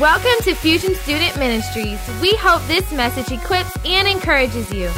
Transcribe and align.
Welcome 0.00 0.42
to 0.44 0.54
Fusion 0.54 0.94
Student 0.94 1.36
Ministries. 1.36 2.00
We 2.22 2.32
hope 2.36 2.66
this 2.66 2.90
message 2.90 3.30
equips 3.38 3.76
and 3.84 4.08
encourages 4.08 4.72
you. 4.72 4.88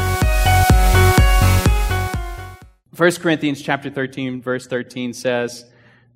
1 2.97 3.11
Corinthians 3.21 3.61
chapter 3.63 3.91
13 3.91 4.41
verse 4.41 4.69
13 4.69 5.13
says, 5.13 5.65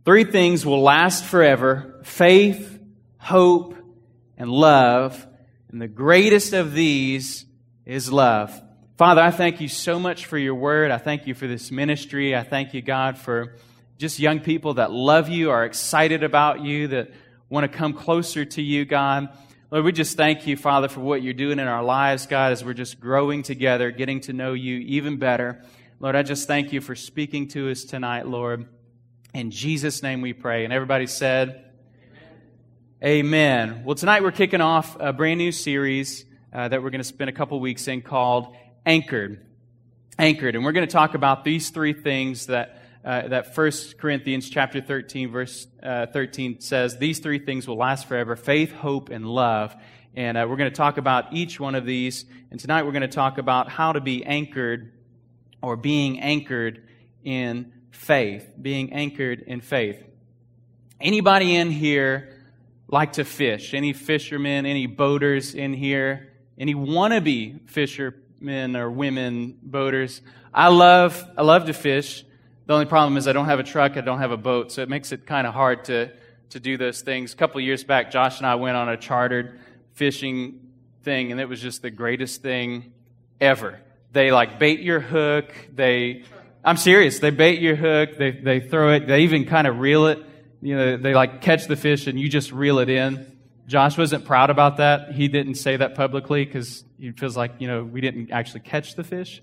"Three 0.04 0.22
things 0.22 0.64
will 0.64 0.83
last 0.83 1.25
forever: 1.25 1.99
faith, 2.04 2.79
hope, 3.19 3.75
and 4.38 4.53
love, 4.53 5.26
and 5.69 5.83
the 5.83 5.89
greatest 5.89 6.53
of 6.53 6.72
these 6.72 7.44
is 7.87 8.12
love." 8.12 8.62
Father, 8.97 9.21
I 9.21 9.33
thank 9.33 9.61
you 9.61 9.66
so 9.66 9.98
much 9.98 10.26
for 10.26 10.39
your 10.39 10.54
word. 10.54 10.93
I 10.93 10.98
thank 10.98 11.26
you 11.26 11.34
for 11.34 11.48
this 11.48 11.72
ministry. 11.72 12.37
I 12.37 12.44
thank 12.44 12.72
you, 12.72 12.83
God, 12.83 13.19
for 13.19 13.57
just 13.98 14.21
young 14.21 14.39
people 14.39 14.75
that 14.75 14.93
love 14.93 15.29
you, 15.29 15.51
are 15.51 15.65
excited 15.65 16.23
about 16.23 16.61
you, 16.61 16.87
that 16.87 17.11
want 17.49 17.71
to 17.71 17.79
come 17.79 17.93
closer 17.93 18.45
to 18.45 18.63
you, 18.63 18.85
God. 18.85 19.29
Lord, 19.71 19.85
we 19.85 19.93
just 19.93 20.17
thank 20.17 20.47
you, 20.47 20.57
Father, 20.57 20.89
for 20.89 21.01
what 21.01 21.23
you're 21.23 21.35
doing 21.35 21.59
in 21.59 21.69
our 21.69 21.83
lives, 21.83 22.27
God, 22.27 22.53
as 22.53 22.65
we're 22.65 22.75
just 22.75 23.01
growing 23.01 23.43
together, 23.43 23.91
getting 23.91 24.21
to 24.23 24.33
know 24.33 24.53
you 24.53 24.79
even 24.79 25.17
better. 25.19 25.63
Lord, 26.01 26.17
I 26.17 26.23
just 26.23 26.47
thank 26.47 26.73
you 26.73 26.81
for 26.81 26.95
speaking 26.95 27.49
to 27.49 27.71
us 27.71 27.85
tonight, 27.85 28.27
Lord. 28.27 28.67
In 29.33 29.51
Jesus' 29.51 30.03
name 30.03 30.23
we 30.23 30.33
pray. 30.33 30.65
And 30.65 30.73
everybody 30.73 31.07
said, 31.07 31.65
Amen. 33.03 33.69
Amen. 33.71 33.85
Well, 33.85 33.95
tonight 33.95 34.23
we're 34.23 34.33
kicking 34.33 34.61
off 34.61 34.97
a 34.99 35.13
brand 35.13 35.39
new 35.39 35.53
series 35.53 36.25
uh, 36.53 36.69
that 36.69 36.83
we're 36.83 36.91
going 36.91 37.01
to 37.01 37.05
spend 37.05 37.31
a 37.31 37.33
couple 37.33 37.61
weeks 37.61 37.87
in 37.87 38.03
called 38.03 38.57
Anchored. 38.85 39.45
Anchored. 40.19 40.55
And 40.55 40.65
we're 40.65 40.73
going 40.73 40.87
to 40.87 40.93
talk 40.93 41.15
about 41.15 41.45
these 41.45 41.71
three 41.71 41.93
things 41.93 42.47
that 42.47 42.76
uh, 43.06 43.28
that 43.28 43.56
1 43.56 43.73
Corinthians 43.98 44.51
chapter 44.51 44.80
13, 44.80 45.30
verse 45.30 45.69
uh, 45.80 46.06
13 46.06 46.60
says, 46.60 46.98
These 46.98 47.20
three 47.20 47.38
things 47.38 47.69
will 47.69 47.77
last 47.77 48.09
forever 48.09 48.34
faith, 48.34 48.73
hope, 48.73 49.10
and 49.10 49.24
love. 49.24 49.76
And 50.16 50.37
uh, 50.37 50.45
we're 50.48 50.57
going 50.57 50.71
to 50.71 50.76
talk 50.76 50.98
about 50.98 51.32
each 51.32 51.60
one 51.60 51.76
of 51.76 51.87
these. 51.87 52.24
And 52.51 52.59
tonight 52.59 52.85
we're 52.85 52.90
going 52.90 53.02
to 53.02 53.09
talk 53.09 53.38
about 53.38 53.68
how 53.68 53.93
to 53.93 54.01
be 54.01 54.24
anchored 54.24 54.93
or 55.63 55.76
being 55.76 56.18
anchored 56.18 56.82
in 57.23 57.73
faith. 57.93 58.51
Being 58.60 58.93
anchored 58.93 59.41
in 59.41 59.60
faith. 59.60 60.02
Anybody 61.01 61.54
in 61.54 61.70
here 61.70 62.32
like 62.88 63.13
to 63.13 63.24
fish? 63.24 63.73
Any 63.73 63.93
fishermen, 63.93 64.66
any 64.66 64.86
boaters 64.86 65.54
in 65.54 65.74
here? 65.74 66.32
Any 66.58 66.74
wannabe 66.74 67.70
fishermen 67.70 68.74
or 68.74 68.91
women 68.91 69.58
boaters? 69.62 70.22
I 70.52 70.68
love, 70.68 71.24
I 71.38 71.42
love 71.42 71.66
to 71.66 71.72
fish. 71.72 72.24
The 72.67 72.72
only 72.72 72.86
problem 72.86 73.17
is 73.17 73.28
I 73.28 73.33
don't 73.33 73.47
have 73.47 73.61
a 73.61 73.64
truck, 73.64 73.97
I 73.97 74.00
don't 74.00 74.19
have 74.19 74.33
a 74.33 74.36
boat, 74.36 74.72
so 74.72 74.83
it 74.83 74.89
makes 74.89 75.12
it 75.12 75.25
kind 75.25 75.47
of 75.47 75.55
hard 75.55 75.84
to, 75.84 76.11
to 76.50 76.59
do 76.59 76.77
those 76.77 77.00
things. 77.00 77.33
A 77.33 77.36
couple 77.36 77.61
years 77.61 77.84
back, 77.84 78.11
Josh 78.11 78.39
and 78.39 78.47
I 78.47 78.56
went 78.56 78.77
on 78.77 78.89
a 78.89 78.97
chartered 78.97 79.61
fishing 79.95 80.61
thing, 81.05 81.31
and 81.31 81.41
it 81.41 81.48
was 81.48 81.61
just 81.61 81.83
the 81.83 81.91
greatest 81.91 82.42
thing 82.42 82.92
ever. 83.41 83.78
They 84.11 84.33
like 84.33 84.59
bait 84.59 84.81
your 84.81 84.98
hook, 84.98 85.55
they, 85.72 86.25
I'm 86.64 86.77
serious, 86.77 87.20
they 87.20 87.31
bait 87.31 87.61
your 87.61 87.77
hook, 87.77 88.19
they, 88.19 88.33
they 88.33 88.59
throw 88.59 88.94
it, 88.94 89.06
they 89.06 89.20
even 89.20 89.44
kind 89.44 89.69
of 89.69 89.78
reel 89.78 90.06
it. 90.06 90.19
You 90.61 90.77
know, 90.77 90.97
they 90.97 91.14
like 91.14 91.42
catch 91.42 91.67
the 91.67 91.77
fish 91.77 92.09
and 92.09 92.19
you 92.19 92.28
just 92.28 92.50
reel 92.50 92.81
it 92.81 92.89
in. 92.89 93.31
Josh 93.69 93.97
wasn't 93.97 94.25
proud 94.25 94.50
about 94.50 94.78
that. 94.78 95.12
He 95.12 95.28
didn't 95.28 95.56
say 95.56 95.77
that 95.77 95.94
publicly 95.94 96.44
because 96.44 96.83
he 96.98 97.12
feels 97.12 97.37
like, 97.37 97.53
you 97.59 97.69
know, 97.69 97.84
we 97.84 98.00
didn't 98.00 98.33
actually 98.33 98.61
catch 98.61 98.94
the 98.94 99.05
fish. 99.05 99.42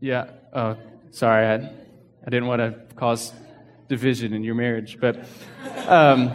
Yeah. 0.00 0.30
Oh, 0.52 0.76
Sorry, 1.14 1.46
I, 1.46 1.54
I 1.54 2.24
didn't 2.24 2.46
want 2.46 2.58
to 2.58 2.74
cause 2.96 3.32
division 3.86 4.34
in 4.34 4.42
your 4.42 4.56
marriage. 4.56 4.98
But 5.00 5.24
um, 5.86 6.32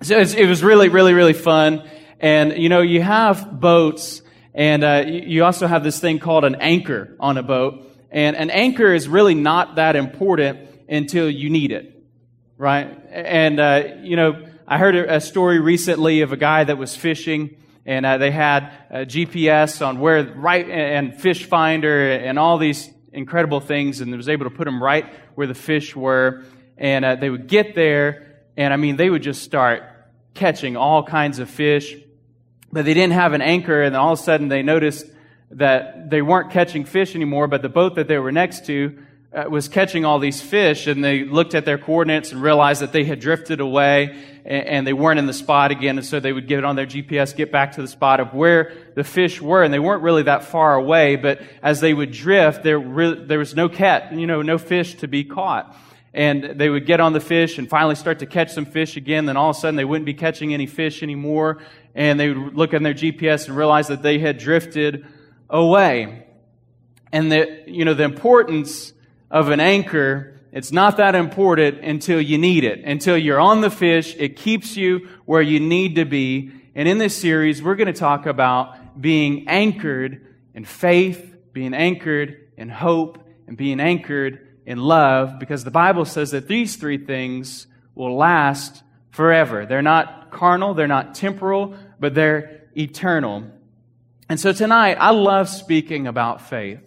so 0.00 0.18
it 0.18 0.48
was 0.48 0.64
really, 0.64 0.88
really, 0.88 1.12
really 1.12 1.34
fun. 1.34 1.86
And, 2.18 2.56
you 2.56 2.70
know, 2.70 2.80
you 2.80 3.02
have 3.02 3.60
boats, 3.60 4.22
and 4.54 4.82
uh, 4.82 5.04
you 5.06 5.44
also 5.44 5.66
have 5.66 5.84
this 5.84 6.00
thing 6.00 6.20
called 6.20 6.44
an 6.44 6.54
anchor 6.54 7.14
on 7.20 7.36
a 7.36 7.42
boat. 7.42 7.86
And 8.10 8.34
an 8.34 8.48
anchor 8.48 8.94
is 8.94 9.08
really 9.08 9.34
not 9.34 9.74
that 9.74 9.94
important 9.94 10.70
until 10.88 11.28
you 11.28 11.50
need 11.50 11.70
it, 11.70 12.02
right? 12.56 12.98
And, 13.10 13.60
uh, 13.60 13.88
you 14.00 14.16
know, 14.16 14.42
I 14.66 14.78
heard 14.78 14.94
a 14.94 15.20
story 15.20 15.60
recently 15.60 16.22
of 16.22 16.32
a 16.32 16.38
guy 16.38 16.64
that 16.64 16.78
was 16.78 16.96
fishing 16.96 17.58
and 17.84 18.06
uh, 18.06 18.16
they 18.16 18.30
had 18.30 18.72
GPS 18.90 19.86
on 19.86 19.98
where 20.00 20.24
right 20.24 20.66
and 20.70 21.20
fish 21.20 21.44
finder 21.44 22.10
and 22.10 22.38
all 22.38 22.56
these 22.56 22.88
incredible 23.12 23.60
things 23.60 24.00
and 24.00 24.14
was 24.16 24.28
able 24.28 24.44
to 24.44 24.50
put 24.50 24.64
them 24.64 24.82
right 24.82 25.12
where 25.34 25.46
the 25.46 25.54
fish 25.54 25.94
were. 25.94 26.44
And 26.76 27.04
uh, 27.04 27.16
they 27.16 27.30
would 27.30 27.46
get 27.46 27.74
there, 27.74 28.44
and 28.56 28.72
I 28.72 28.76
mean, 28.76 28.96
they 28.96 29.08
would 29.08 29.22
just 29.22 29.42
start 29.42 29.82
catching 30.34 30.76
all 30.76 31.04
kinds 31.04 31.38
of 31.38 31.48
fish. 31.48 31.94
But 32.72 32.84
they 32.84 32.94
didn't 32.94 33.12
have 33.12 33.34
an 33.34 33.42
anchor, 33.42 33.82
and 33.82 33.94
all 33.94 34.14
of 34.14 34.18
a 34.18 34.22
sudden 34.22 34.48
they 34.48 34.62
noticed 34.62 35.06
that 35.50 36.08
they 36.08 36.22
weren't 36.22 36.50
catching 36.50 36.84
fish 36.84 37.14
anymore, 37.14 37.46
but 37.46 37.62
the 37.62 37.68
boat 37.68 37.96
that 37.96 38.08
they 38.08 38.18
were 38.18 38.32
next 38.32 38.66
to 38.66 38.98
Uh, 39.34 39.48
was 39.48 39.66
catching 39.66 40.04
all 40.04 40.18
these 40.18 40.42
fish, 40.42 40.86
and 40.86 41.02
they 41.02 41.24
looked 41.24 41.54
at 41.54 41.64
their 41.64 41.78
coordinates 41.78 42.32
and 42.32 42.42
realized 42.42 42.82
that 42.82 42.92
they 42.92 43.04
had 43.04 43.18
drifted 43.18 43.60
away 43.60 44.14
and, 44.44 44.86
they 44.86 44.92
weren't 44.92 45.18
in 45.18 45.26
the 45.26 45.32
spot 45.32 45.70
again. 45.70 45.98
And 45.98 46.06
so 46.06 46.20
they 46.20 46.32
would 46.32 46.46
get 46.48 46.58
it 46.58 46.64
on 46.64 46.76
their 46.76 46.86
GPS, 46.86 47.34
get 47.34 47.52
back 47.52 47.72
to 47.72 47.80
the 47.80 47.88
spot 47.88 48.20
of 48.20 48.34
where 48.34 48.72
the 48.94 49.04
fish 49.04 49.40
were, 49.40 49.62
and 49.62 49.72
they 49.72 49.78
weren't 49.78 50.02
really 50.02 50.24
that 50.24 50.44
far 50.44 50.74
away. 50.74 51.16
But 51.16 51.40
as 51.62 51.80
they 51.80 51.94
would 51.94 52.12
drift, 52.12 52.62
there 52.62 52.78
there 52.80 53.38
was 53.38 53.54
no 53.54 53.68
cat, 53.68 54.12
you 54.12 54.26
know, 54.26 54.42
no 54.42 54.58
fish 54.58 54.96
to 54.96 55.08
be 55.08 55.24
caught. 55.24 55.76
And 56.14 56.58
they 56.58 56.68
would 56.68 56.84
get 56.84 57.00
on 57.00 57.14
the 57.14 57.20
fish 57.20 57.56
and 57.56 57.70
finally 57.70 57.94
start 57.94 58.18
to 58.18 58.26
catch 58.26 58.52
some 58.52 58.66
fish 58.66 58.98
again. 58.98 59.24
Then 59.24 59.38
all 59.38 59.50
of 59.50 59.56
a 59.56 59.60
sudden 59.60 59.76
they 59.76 59.84
wouldn't 59.84 60.04
be 60.04 60.14
catching 60.14 60.52
any 60.52 60.66
fish 60.66 61.02
anymore. 61.02 61.62
And 61.94 62.20
they 62.20 62.28
would 62.28 62.54
look 62.54 62.74
on 62.74 62.82
their 62.82 62.94
GPS 62.94 63.48
and 63.48 63.56
realize 63.56 63.88
that 63.88 64.02
they 64.02 64.18
had 64.18 64.36
drifted 64.36 65.06
away. 65.48 66.26
And 67.12 67.32
that, 67.32 67.68
you 67.68 67.86
know, 67.86 67.94
the 67.94 68.04
importance 68.04 68.91
of 69.32 69.48
an 69.48 69.58
anchor, 69.58 70.38
it's 70.52 70.70
not 70.70 70.98
that 70.98 71.14
important 71.14 71.80
until 71.80 72.20
you 72.20 72.36
need 72.36 72.64
it. 72.64 72.84
Until 72.84 73.16
you're 73.16 73.40
on 73.40 73.62
the 73.62 73.70
fish, 73.70 74.14
it 74.18 74.36
keeps 74.36 74.76
you 74.76 75.08
where 75.24 75.40
you 75.40 75.58
need 75.58 75.96
to 75.96 76.04
be. 76.04 76.52
And 76.74 76.86
in 76.86 76.98
this 76.98 77.16
series, 77.16 77.62
we're 77.62 77.74
going 77.74 77.92
to 77.92 77.98
talk 77.98 78.26
about 78.26 79.00
being 79.00 79.48
anchored 79.48 80.26
in 80.54 80.66
faith, 80.66 81.34
being 81.54 81.72
anchored 81.72 82.50
in 82.58 82.68
hope, 82.68 83.18
and 83.46 83.56
being 83.56 83.80
anchored 83.80 84.46
in 84.66 84.78
love, 84.78 85.38
because 85.40 85.64
the 85.64 85.70
Bible 85.70 86.04
says 86.04 86.30
that 86.32 86.46
these 86.46 86.76
three 86.76 86.98
things 86.98 87.66
will 87.94 88.14
last 88.14 88.82
forever. 89.10 89.66
They're 89.66 89.82
not 89.82 90.30
carnal, 90.30 90.74
they're 90.74 90.86
not 90.86 91.14
temporal, 91.14 91.74
but 91.98 92.14
they're 92.14 92.68
eternal. 92.76 93.50
And 94.28 94.38
so 94.38 94.52
tonight, 94.52 94.98
I 95.00 95.10
love 95.10 95.48
speaking 95.48 96.06
about 96.06 96.42
faith. 96.42 96.80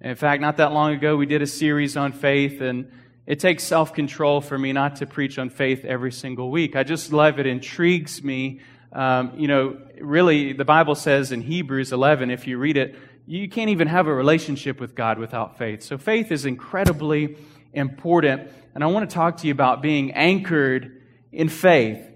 In 0.00 0.14
fact, 0.14 0.42
not 0.42 0.58
that 0.58 0.72
long 0.72 0.92
ago, 0.92 1.16
we 1.16 1.26
did 1.26 1.42
a 1.42 1.46
series 1.46 1.96
on 1.96 2.12
faith, 2.12 2.60
and 2.60 2.90
it 3.26 3.40
takes 3.40 3.64
self 3.64 3.94
control 3.94 4.40
for 4.40 4.58
me 4.58 4.72
not 4.72 4.96
to 4.96 5.06
preach 5.06 5.38
on 5.38 5.50
faith 5.50 5.84
every 5.84 6.12
single 6.12 6.50
week. 6.50 6.76
I 6.76 6.82
just 6.82 7.12
love 7.12 7.38
it, 7.38 7.46
intrigues 7.46 8.22
me. 8.22 8.60
Um, 8.92 9.32
you 9.36 9.48
know, 9.48 9.78
really, 10.00 10.52
the 10.52 10.64
Bible 10.64 10.94
says 10.94 11.32
in 11.32 11.42
Hebrews 11.42 11.92
11, 11.92 12.30
if 12.30 12.46
you 12.46 12.58
read 12.58 12.76
it, 12.76 12.96
you 13.26 13.48
can't 13.48 13.70
even 13.70 13.88
have 13.88 14.06
a 14.06 14.14
relationship 14.14 14.80
with 14.80 14.94
God 14.94 15.18
without 15.18 15.58
faith. 15.58 15.82
So 15.82 15.98
faith 15.98 16.30
is 16.30 16.46
incredibly 16.46 17.36
important. 17.72 18.50
And 18.74 18.84
I 18.84 18.86
want 18.86 19.08
to 19.08 19.14
talk 19.14 19.38
to 19.38 19.46
you 19.46 19.52
about 19.52 19.82
being 19.82 20.12
anchored 20.12 21.02
in 21.32 21.48
faith. 21.48 22.06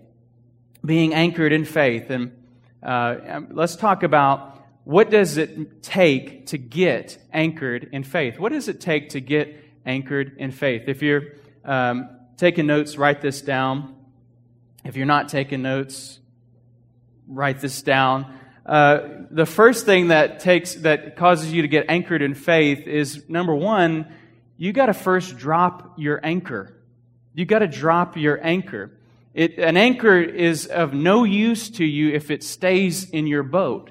Being 0.84 1.12
anchored 1.14 1.52
in 1.52 1.64
faith. 1.64 2.10
And 2.10 2.32
uh, 2.82 3.40
let's 3.50 3.76
talk 3.76 4.02
about 4.02 4.59
what 4.84 5.10
does 5.10 5.36
it 5.36 5.82
take 5.82 6.46
to 6.46 6.58
get 6.58 7.18
anchored 7.32 7.90
in 7.92 8.02
faith? 8.02 8.38
What 8.38 8.52
does 8.52 8.68
it 8.68 8.80
take 8.80 9.10
to 9.10 9.20
get 9.20 9.56
anchored 9.84 10.36
in 10.38 10.50
faith? 10.50 10.84
If 10.86 11.02
you're 11.02 11.22
um, 11.64 12.08
taking 12.36 12.66
notes, 12.66 12.96
write 12.96 13.20
this 13.20 13.42
down. 13.42 13.94
If 14.84 14.96
you're 14.96 15.06
not 15.06 15.28
taking 15.28 15.62
notes, 15.62 16.18
write 17.28 17.60
this 17.60 17.82
down. 17.82 18.38
Uh, 18.64 19.24
the 19.30 19.46
first 19.46 19.84
thing 19.84 20.08
that 20.08 20.40
takes 20.40 20.74
that 20.76 21.16
causes 21.16 21.52
you 21.52 21.62
to 21.62 21.68
get 21.68 21.86
anchored 21.88 22.22
in 22.22 22.34
faith 22.34 22.86
is 22.86 23.28
number 23.28 23.54
one, 23.54 24.12
you 24.56 24.72
got 24.72 24.86
to 24.86 24.94
first 24.94 25.36
drop 25.36 25.94
your 25.98 26.20
anchor. 26.24 26.76
You 27.34 27.44
got 27.44 27.60
to 27.60 27.66
drop 27.66 28.16
your 28.16 28.38
anchor. 28.44 28.90
It, 29.32 29.58
an 29.58 29.76
anchor 29.76 30.20
is 30.20 30.66
of 30.66 30.92
no 30.92 31.24
use 31.24 31.70
to 31.70 31.84
you 31.84 32.10
if 32.10 32.30
it 32.30 32.42
stays 32.42 33.08
in 33.08 33.26
your 33.26 33.42
boat. 33.42 33.90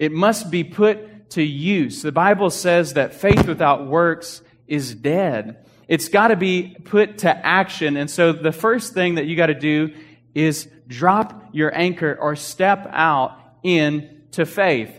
It 0.00 0.12
must 0.12 0.50
be 0.50 0.64
put 0.64 1.30
to 1.32 1.42
use. 1.42 2.00
The 2.00 2.10
Bible 2.10 2.48
says 2.48 2.94
that 2.94 3.12
faith 3.12 3.46
without 3.46 3.86
works 3.86 4.40
is 4.66 4.94
dead. 4.94 5.66
It's 5.88 6.08
got 6.08 6.28
to 6.28 6.36
be 6.36 6.74
put 6.84 7.18
to 7.18 7.46
action. 7.46 7.98
And 7.98 8.10
so 8.10 8.32
the 8.32 8.50
first 8.50 8.94
thing 8.94 9.16
that 9.16 9.26
you 9.26 9.36
got 9.36 9.48
to 9.48 9.54
do 9.54 9.94
is 10.34 10.68
drop 10.88 11.50
your 11.52 11.76
anchor 11.76 12.16
or 12.18 12.34
step 12.34 12.88
out 12.90 13.38
into 13.62 14.46
faith. 14.46 14.90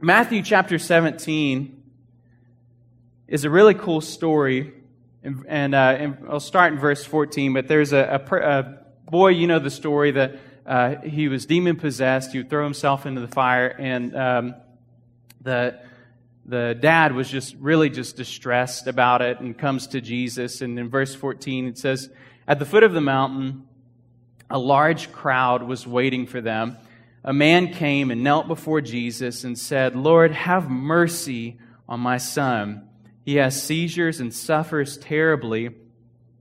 Matthew 0.00 0.42
chapter 0.42 0.78
17 0.78 1.82
is 3.28 3.44
a 3.44 3.50
really 3.50 3.74
cool 3.74 4.00
story. 4.00 4.72
And, 5.22 5.44
and, 5.46 5.74
uh, 5.74 5.96
and 5.98 6.18
I'll 6.30 6.40
start 6.40 6.72
in 6.72 6.78
verse 6.78 7.04
14, 7.04 7.52
but 7.52 7.68
there's 7.68 7.92
a, 7.92 8.22
a, 8.26 8.36
a 8.36 8.78
boy, 9.10 9.28
you 9.28 9.46
know 9.46 9.58
the 9.58 9.68
story, 9.70 10.12
that 10.12 10.38
uh, 10.66 11.00
he 11.02 11.28
was 11.28 11.46
demon 11.46 11.76
possessed. 11.76 12.32
He 12.32 12.38
would 12.38 12.50
throw 12.50 12.64
himself 12.64 13.06
into 13.06 13.20
the 13.20 13.28
fire, 13.28 13.68
and 13.68 14.16
um, 14.16 14.54
the 15.42 15.78
the 16.48 16.76
dad 16.78 17.12
was 17.12 17.28
just 17.28 17.56
really 17.56 17.90
just 17.90 18.16
distressed 18.16 18.86
about 18.86 19.20
it 19.20 19.40
and 19.40 19.58
comes 19.58 19.88
to 19.88 20.00
Jesus. 20.00 20.60
And 20.60 20.78
in 20.78 20.88
verse 20.88 21.14
14, 21.14 21.66
it 21.66 21.78
says, 21.78 22.08
At 22.46 22.60
the 22.60 22.64
foot 22.64 22.84
of 22.84 22.92
the 22.92 23.00
mountain, 23.00 23.66
a 24.48 24.58
large 24.58 25.10
crowd 25.10 25.64
was 25.64 25.86
waiting 25.86 26.26
for 26.26 26.40
them. 26.40 26.76
A 27.24 27.32
man 27.32 27.72
came 27.72 28.12
and 28.12 28.22
knelt 28.22 28.46
before 28.46 28.80
Jesus 28.80 29.42
and 29.42 29.58
said, 29.58 29.96
Lord, 29.96 30.30
have 30.30 30.70
mercy 30.70 31.58
on 31.88 31.98
my 31.98 32.18
son. 32.18 32.88
He 33.24 33.36
has 33.36 33.60
seizures 33.60 34.20
and 34.20 34.32
suffers 34.32 34.96
terribly. 34.96 35.70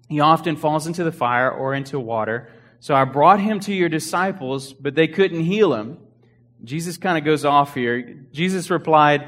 He 0.07 0.19
often 0.19 0.56
falls 0.56 0.86
into 0.86 1.04
the 1.04 1.12
fire 1.12 1.50
or 1.50 1.74
into 1.74 2.00
water. 2.00 2.51
So 2.85 2.93
I 2.93 3.03
brought 3.03 3.39
him 3.39 3.59
to 3.61 3.73
your 3.73 3.89
disciples, 3.89 4.71
but 4.71 4.93
they 4.93 5.07
couldn't 5.07 5.39
heal 5.39 5.73
him. 5.73 5.97
Jesus 6.63 6.97
kind 6.97 7.17
of 7.17 7.23
goes 7.23 7.43
off 7.43 7.73
here. 7.73 8.15
Jesus 8.31 8.69
replied, 8.69 9.27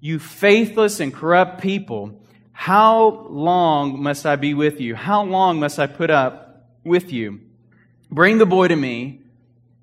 You 0.00 0.18
faithless 0.18 0.98
and 0.98 1.12
corrupt 1.12 1.60
people, 1.60 2.18
how 2.52 3.26
long 3.28 4.02
must 4.02 4.24
I 4.24 4.36
be 4.36 4.54
with 4.54 4.80
you? 4.80 4.94
How 4.94 5.24
long 5.24 5.60
must 5.60 5.78
I 5.78 5.86
put 5.86 6.08
up 6.08 6.70
with 6.84 7.12
you? 7.12 7.42
Bring 8.10 8.38
the 8.38 8.46
boy 8.46 8.68
to 8.68 8.76
me. 8.76 9.20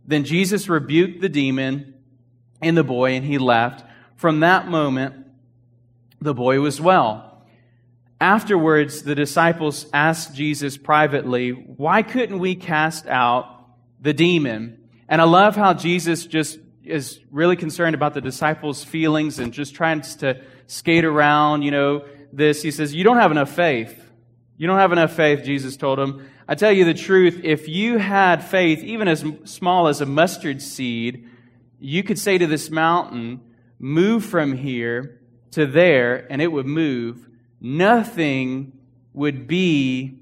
Then 0.07 0.23
Jesus 0.23 0.67
rebuked 0.67 1.21
the 1.21 1.29
demon 1.29 1.93
in 2.63 2.73
the 2.73 2.83
boy, 2.83 3.11
and 3.11 3.23
he 3.23 3.37
left. 3.37 3.85
From 4.15 4.39
that 4.39 4.69
moment, 4.69 5.27
the 6.19 6.33
boy 6.33 6.59
was 6.61 6.81
well. 6.81 7.32
Afterwards, 8.23 9.03
the 9.03 9.15
disciples 9.15 9.85
asked 9.91 10.33
Jesus 10.33 10.77
privately, 10.77 11.49
Why 11.49 12.03
couldn't 12.03 12.39
we 12.39 12.55
cast 12.55 13.05
out 13.05 13.67
the 13.99 14.13
demon? 14.13 14.77
And 15.09 15.19
I 15.19 15.25
love 15.25 15.57
how 15.57 15.73
Jesus 15.73 16.25
just 16.25 16.57
is 16.85 17.19
really 17.31 17.57
concerned 17.57 17.95
about 17.95 18.13
the 18.13 18.21
disciples' 18.21 18.81
feelings 18.81 19.39
and 19.39 19.51
just 19.51 19.75
trying 19.75 19.99
to 19.99 20.41
skate 20.67 21.03
around, 21.03 21.63
you 21.63 21.71
know, 21.71 22.05
this. 22.31 22.61
He 22.61 22.71
says, 22.71 22.95
You 22.95 23.03
don't 23.03 23.17
have 23.17 23.31
enough 23.31 23.51
faith. 23.51 24.09
You 24.55 24.67
don't 24.67 24.79
have 24.79 24.93
enough 24.93 25.13
faith, 25.13 25.43
Jesus 25.43 25.75
told 25.75 25.99
him. 25.99 26.25
I 26.47 26.55
tell 26.55 26.71
you 26.71 26.85
the 26.85 26.93
truth, 26.93 27.41
if 27.43 27.67
you 27.67 27.97
had 27.97 28.41
faith, 28.41 28.85
even 28.85 29.09
as 29.09 29.25
small 29.43 29.89
as 29.89 29.99
a 29.99 30.05
mustard 30.05 30.61
seed, 30.61 31.27
you 31.77 32.03
could 32.03 32.17
say 32.17 32.37
to 32.37 32.47
this 32.47 32.69
mountain, 32.69 33.41
Move 33.79 34.23
from 34.23 34.55
here 34.55 35.19
to 35.51 35.65
there 35.65 36.25
and 36.31 36.41
it 36.41 36.49
would 36.49 36.65
move, 36.65 37.27
nothing 37.63 38.73
would 39.13 39.47
be 39.47 40.19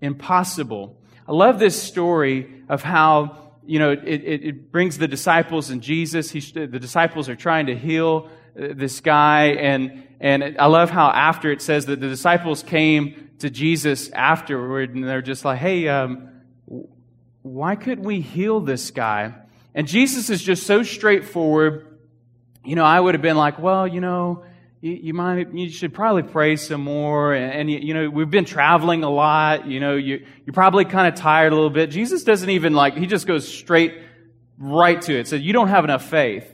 impossible. 0.00 0.96
I 1.26 1.32
love 1.32 1.58
this 1.58 1.80
story 1.82 2.62
of 2.68 2.82
how, 2.82 3.50
you 3.66 3.78
know, 3.78 3.90
it, 3.90 4.02
it, 4.02 4.44
it 4.44 4.72
brings 4.72 4.96
the 4.98 5.08
disciples 5.08 5.70
and 5.70 5.82
Jesus. 5.82 6.30
He, 6.30 6.40
the 6.40 6.78
disciples 6.78 7.28
are 7.28 7.36
trying 7.36 7.66
to 7.66 7.76
heal 7.76 8.30
uh, 8.58 8.68
this 8.74 9.00
guy. 9.00 9.46
And, 9.48 10.06
and 10.20 10.56
I 10.58 10.66
love 10.66 10.90
how 10.90 11.08
after 11.08 11.50
it 11.50 11.60
says 11.60 11.86
that 11.86 12.00
the 12.00 12.08
disciples 12.08 12.62
came 12.62 13.30
to 13.40 13.50
Jesus 13.50 14.10
afterward 14.10 14.94
and 14.94 15.02
they're 15.04 15.22
just 15.22 15.44
like, 15.44 15.58
hey, 15.58 15.88
um, 15.88 16.28
why 17.42 17.74
couldn't 17.76 18.04
we 18.04 18.20
heal 18.20 18.60
this 18.60 18.90
guy? 18.90 19.34
And 19.74 19.88
Jesus 19.88 20.30
is 20.30 20.42
just 20.42 20.66
so 20.66 20.82
straightforward. 20.82 21.98
You 22.64 22.76
know, 22.76 22.84
I 22.84 23.00
would 23.00 23.14
have 23.14 23.22
been 23.22 23.36
like, 23.36 23.58
well, 23.58 23.88
you 23.88 24.00
know, 24.00 24.44
you, 24.84 24.98
you 25.02 25.14
might 25.14 25.52
you 25.54 25.70
should 25.70 25.94
probably 25.94 26.22
pray 26.22 26.56
some 26.56 26.82
more 26.82 27.32
and, 27.32 27.52
and 27.52 27.70
you, 27.70 27.78
you, 27.78 27.94
know 27.94 28.10
we've 28.10 28.30
been 28.30 28.44
traveling 28.44 29.02
a 29.02 29.08
lot 29.08 29.66
you 29.66 29.80
know 29.80 29.96
you, 29.96 30.26
you're 30.44 30.52
probably 30.52 30.84
kind 30.84 31.08
of 31.08 31.18
tired 31.18 31.52
a 31.52 31.56
little 31.56 31.70
bit. 31.70 31.90
Jesus 31.90 32.22
doesn't 32.22 32.50
even 32.50 32.74
like 32.74 32.94
he 32.94 33.06
just 33.06 33.26
goes 33.26 33.48
straight 33.48 33.98
right 34.58 35.00
to 35.02 35.18
it. 35.18 35.26
So 35.26 35.36
you 35.36 35.54
don't 35.54 35.68
have 35.68 35.84
enough 35.84 36.04
faith. 36.04 36.46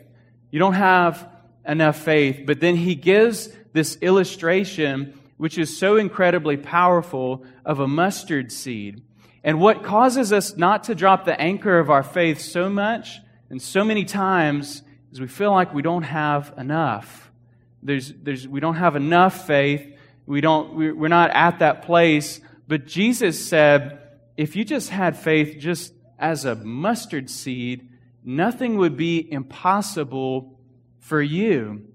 You 0.53 0.61
don't 0.61 0.75
have 0.75 1.29
enough 1.67 2.01
faith. 2.01 2.45
But 2.47 2.61
then 2.61 2.77
he 2.77 2.95
gives 2.95 3.49
this 3.73 3.99
illustration 4.01 5.19
which 5.37 5.59
is 5.59 5.77
so 5.77 5.97
incredibly 5.97 6.57
powerful 6.57 7.45
of 7.65 7.81
a 7.81 7.89
mustard 7.89 8.53
seed. 8.53 9.03
And 9.43 9.59
what 9.59 9.83
causes 9.83 10.33
us 10.33 10.57
not 10.57 10.85
to 10.85 10.95
drop 10.95 11.25
the 11.25 11.41
anchor 11.41 11.79
of 11.79 11.91
our 11.91 12.03
faith 12.03 12.41
so 12.41 12.69
much 12.69 13.19
and 13.49 13.61
so 13.61 13.83
many 13.85 14.05
times 14.05 14.83
is 15.11 15.21
we 15.21 15.27
feel 15.27 15.51
like 15.51 15.75
we 15.75 15.83
don't 15.83 16.03
have 16.03 16.53
enough 16.59 17.30
there's, 17.83 18.13
there's, 18.13 18.47
we 18.47 18.61
don't 18.61 18.77
have 18.77 18.97
enough 18.97 19.47
faith. 19.47 19.97
We 20.27 20.41
don't, 20.41 20.75
we're 20.75 21.09
not 21.09 21.31
at 21.31 21.61
that 21.61 21.83
place. 21.83 22.41
But 22.69 22.87
Jesus 22.87 23.45
said, 23.45 24.01
if 24.37 24.55
you 24.55 24.65
just 24.65 24.91
had 24.91 25.17
faith 25.17 25.59
just 25.59 25.93
as 26.19 26.45
a 26.45 26.55
mustard 26.55 27.31
seed, 27.31 27.89
nothing 28.25 28.77
would 28.77 28.97
be 28.97 29.31
impossible 29.31 30.59
for 30.99 31.21
you. 31.21 31.87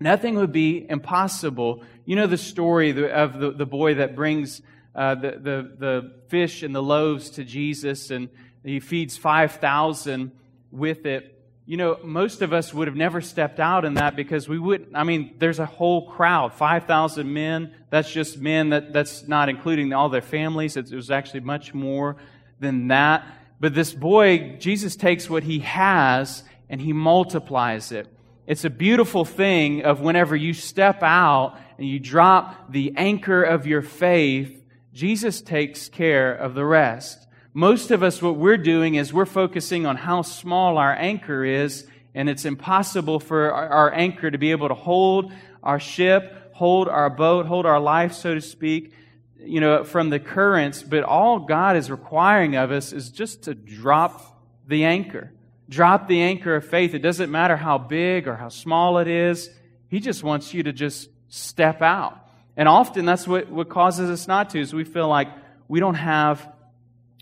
Nothing 0.00 0.36
would 0.36 0.52
be 0.52 0.86
impossible. 0.88 1.82
You 2.04 2.16
know 2.16 2.26
the 2.26 2.36
story 2.36 3.10
of 3.10 3.38
the, 3.38 3.50
the 3.50 3.66
boy 3.66 3.94
that 3.94 4.14
brings 4.14 4.62
uh, 4.94 5.16
the, 5.16 5.30
the, 5.32 5.72
the 5.78 6.12
fish 6.28 6.62
and 6.62 6.74
the 6.74 6.82
loaves 6.82 7.30
to 7.30 7.44
Jesus, 7.44 8.10
and 8.10 8.28
he 8.64 8.80
feeds 8.80 9.16
5,000 9.16 10.32
with 10.70 11.06
it 11.06 11.37
you 11.68 11.76
know, 11.76 11.98
most 12.02 12.40
of 12.40 12.54
us 12.54 12.72
would 12.72 12.88
have 12.88 12.96
never 12.96 13.20
stepped 13.20 13.60
out 13.60 13.84
in 13.84 13.92
that 13.94 14.16
because 14.16 14.48
we 14.48 14.58
wouldn't. 14.58 14.96
I 14.96 15.04
mean, 15.04 15.34
there's 15.38 15.58
a 15.58 15.66
whole 15.66 16.08
crowd, 16.08 16.54
5,000 16.54 17.30
men. 17.30 17.74
That's 17.90 18.10
just 18.10 18.38
men, 18.38 18.70
that, 18.70 18.94
that's 18.94 19.28
not 19.28 19.50
including 19.50 19.92
all 19.92 20.08
their 20.08 20.22
families. 20.22 20.78
It 20.78 20.90
was 20.90 21.10
actually 21.10 21.40
much 21.40 21.74
more 21.74 22.16
than 22.58 22.88
that. 22.88 23.26
But 23.60 23.74
this 23.74 23.92
boy, 23.92 24.56
Jesus 24.58 24.96
takes 24.96 25.28
what 25.28 25.42
he 25.42 25.58
has 25.58 26.42
and 26.70 26.80
he 26.80 26.94
multiplies 26.94 27.92
it. 27.92 28.06
It's 28.46 28.64
a 28.64 28.70
beautiful 28.70 29.26
thing 29.26 29.84
of 29.84 30.00
whenever 30.00 30.34
you 30.34 30.54
step 30.54 31.02
out 31.02 31.58
and 31.76 31.86
you 31.86 32.00
drop 32.00 32.72
the 32.72 32.94
anchor 32.96 33.42
of 33.42 33.66
your 33.66 33.82
faith, 33.82 34.64
Jesus 34.94 35.42
takes 35.42 35.90
care 35.90 36.32
of 36.32 36.54
the 36.54 36.64
rest. 36.64 37.27
Most 37.54 37.90
of 37.90 38.02
us, 38.02 38.20
what 38.20 38.36
we're 38.36 38.58
doing 38.58 38.96
is 38.96 39.12
we're 39.12 39.24
focusing 39.24 39.86
on 39.86 39.96
how 39.96 40.22
small 40.22 40.78
our 40.78 40.94
anchor 40.94 41.44
is, 41.44 41.86
and 42.14 42.28
it's 42.28 42.44
impossible 42.44 43.20
for 43.20 43.52
our 43.52 43.92
anchor 43.92 44.30
to 44.30 44.38
be 44.38 44.50
able 44.50 44.68
to 44.68 44.74
hold 44.74 45.32
our 45.62 45.80
ship, 45.80 46.52
hold 46.54 46.88
our 46.88 47.08
boat, 47.08 47.46
hold 47.46 47.66
our 47.66 47.80
life, 47.80 48.12
so 48.12 48.34
to 48.34 48.40
speak, 48.40 48.92
you 49.40 49.60
know, 49.60 49.84
from 49.84 50.10
the 50.10 50.18
currents. 50.18 50.82
But 50.82 51.04
all 51.04 51.40
God 51.40 51.76
is 51.76 51.90
requiring 51.90 52.56
of 52.56 52.70
us 52.70 52.92
is 52.92 53.10
just 53.10 53.42
to 53.44 53.54
drop 53.54 54.40
the 54.66 54.84
anchor. 54.84 55.32
Drop 55.68 56.08
the 56.08 56.20
anchor 56.20 56.56
of 56.56 56.66
faith. 56.66 56.94
It 56.94 57.00
doesn't 57.00 57.30
matter 57.30 57.56
how 57.56 57.78
big 57.78 58.28
or 58.28 58.36
how 58.36 58.48
small 58.48 58.98
it 58.98 59.08
is. 59.08 59.50
He 59.88 60.00
just 60.00 60.22
wants 60.22 60.52
you 60.52 60.62
to 60.64 60.72
just 60.72 61.08
step 61.28 61.82
out. 61.82 62.18
And 62.56 62.68
often 62.68 63.04
that's 63.04 63.26
what, 63.26 63.48
what 63.48 63.68
causes 63.68 64.10
us 64.10 64.26
not 64.28 64.50
to, 64.50 64.60
is 64.60 64.74
we 64.74 64.84
feel 64.84 65.08
like 65.08 65.28
we 65.68 65.80
don't 65.80 65.94
have 65.94 66.46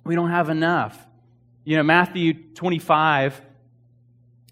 we 0.07 0.15
don't 0.15 0.31
have 0.31 0.49
enough. 0.49 0.97
You 1.65 1.77
know, 1.77 1.83
Matthew 1.83 2.33
25, 2.55 3.41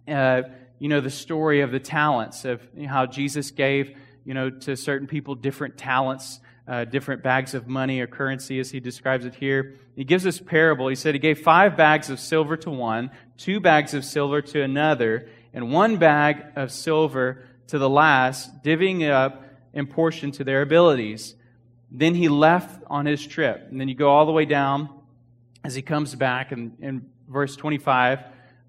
uh, 0.09 0.43
you 0.81 0.89
know, 0.89 1.01
the 1.01 1.11
story 1.11 1.61
of 1.61 1.71
the 1.71 1.79
talents, 1.79 2.45
of 2.45 2.61
how 2.87 3.07
Jesus 3.07 3.53
gave, 3.53 3.97
you 4.25 4.35
know, 4.35 4.51
to 4.51 4.77
certain 4.77 5.07
people 5.07 5.37
different 5.37 5.79
talents, 5.79 6.41
uh, 6.67 6.85
different 6.85 7.23
bags 7.23 7.55
of 7.55 7.69
money 7.69 8.01
or 8.01 8.09
currency, 8.09 8.59
as 8.59 8.71
he 8.71 8.81
describes 8.81 9.25
it 9.25 9.35
here. 9.37 9.77
He 9.95 10.03
gives 10.03 10.25
this 10.25 10.41
parable. 10.41 10.89
He 10.89 10.97
said 10.97 11.15
he 11.15 11.21
gave 11.21 11.39
five 11.39 11.77
bags 11.77 12.11
of 12.11 12.19
silver 12.19 12.57
to 12.59 12.71
one, 12.71 13.13
two 13.37 13.61
bags 13.61 13.95
of 13.95 14.05
silver 14.05 14.43
to 14.43 14.63
another, 14.63 15.29
and 15.53 15.71
one 15.71 15.99
bag 15.99 16.45
of 16.57 16.73
silver 16.73 17.45
to 17.69 17.79
the 17.79 17.89
last, 17.89 18.63
divvying 18.65 19.03
it 19.03 19.11
up 19.11 19.45
in 19.73 19.87
portion 19.87 20.33
to 20.33 20.43
their 20.43 20.63
abilities. 20.63 21.37
Then 21.93 22.17
he 22.17 22.29
left 22.29 22.83
on 22.89 23.07
his 23.07 23.25
trip. 23.25 23.69
And 23.71 23.81
then 23.81 23.89
you 23.89 23.95
go 23.95 24.11
all 24.11 24.27
the 24.27 24.33
way 24.33 24.47
down 24.47 24.89
as 25.65 25.75
he 25.75 25.83
comes 25.83 26.15
back 26.15 26.53
in, 26.53 26.77
in 26.81 27.11
verse 27.27 27.57
25, 27.57 28.21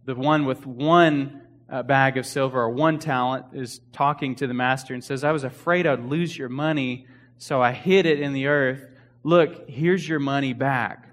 the 0.06 0.16
one 0.16 0.46
with 0.46 0.66
one 0.66 1.42
uh, 1.70 1.84
bag 1.84 2.18
of 2.18 2.25
silver 2.25 2.62
or 2.62 2.70
one 2.70 3.00
talent 3.00 3.48
is 3.54 3.82
talking 3.92 4.36
to 4.36 4.48
the 4.48 4.54
master 4.54 4.94
and 4.94 5.04
says, 5.04 5.24
I 5.24 5.32
was 5.32 5.44
afraid 5.44 5.86
I'd 5.86 6.06
lose 6.06 6.38
your 6.38 6.48
money, 6.48 7.06
so 7.38 7.62
I 7.62 7.74
hid 7.74 8.06
it 8.06 8.22
in 8.22 8.32
the 8.32 8.48
earth. 8.48 8.88
Look, 9.24 9.70
here's 9.70 10.08
your 10.08 10.20
money 10.20 10.54
back. 10.54 11.10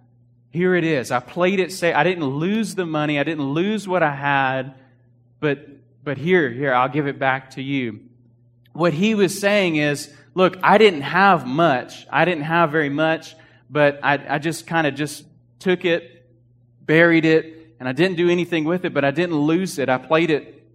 Here 0.50 0.74
it 0.76 0.84
is. 0.84 1.10
I 1.10 1.18
played 1.18 1.58
it 1.58 1.72
safe. 1.72 1.96
I 1.96 2.04
didn't 2.04 2.26
lose 2.26 2.74
the 2.74 2.86
money. 2.86 3.18
I 3.18 3.24
didn't 3.24 3.50
lose 3.52 3.88
what 3.88 4.02
I 4.02 4.14
had, 4.14 4.74
but, 5.40 5.66
but 6.04 6.16
here, 6.16 6.50
here, 6.50 6.74
I'll 6.74 6.90
give 6.90 7.08
it 7.08 7.18
back 7.18 7.50
to 7.52 7.62
you. 7.62 8.00
What 8.72 8.92
he 8.92 9.14
was 9.14 9.40
saying 9.40 9.76
is, 9.76 10.12
look, 10.34 10.58
I 10.62 10.78
didn't 10.78 11.02
have 11.02 11.46
much. 11.46 12.06
I 12.10 12.24
didn't 12.24 12.44
have 12.44 12.70
very 12.70 12.90
much, 12.90 13.34
but 13.68 13.98
I, 14.02 14.34
I 14.34 14.38
just 14.38 14.66
kind 14.66 14.86
of 14.86 14.94
just 14.94 15.24
took 15.62 15.84
it, 15.84 16.26
buried 16.80 17.24
it, 17.24 17.76
and 17.78 17.88
I 17.88 17.92
didn't 17.92 18.16
do 18.16 18.28
anything 18.28 18.64
with 18.64 18.84
it, 18.84 18.92
but 18.92 19.04
I 19.04 19.10
didn't 19.10 19.36
lose 19.36 19.78
it. 19.78 19.88
I 19.88 19.98
played 19.98 20.30
it 20.30 20.66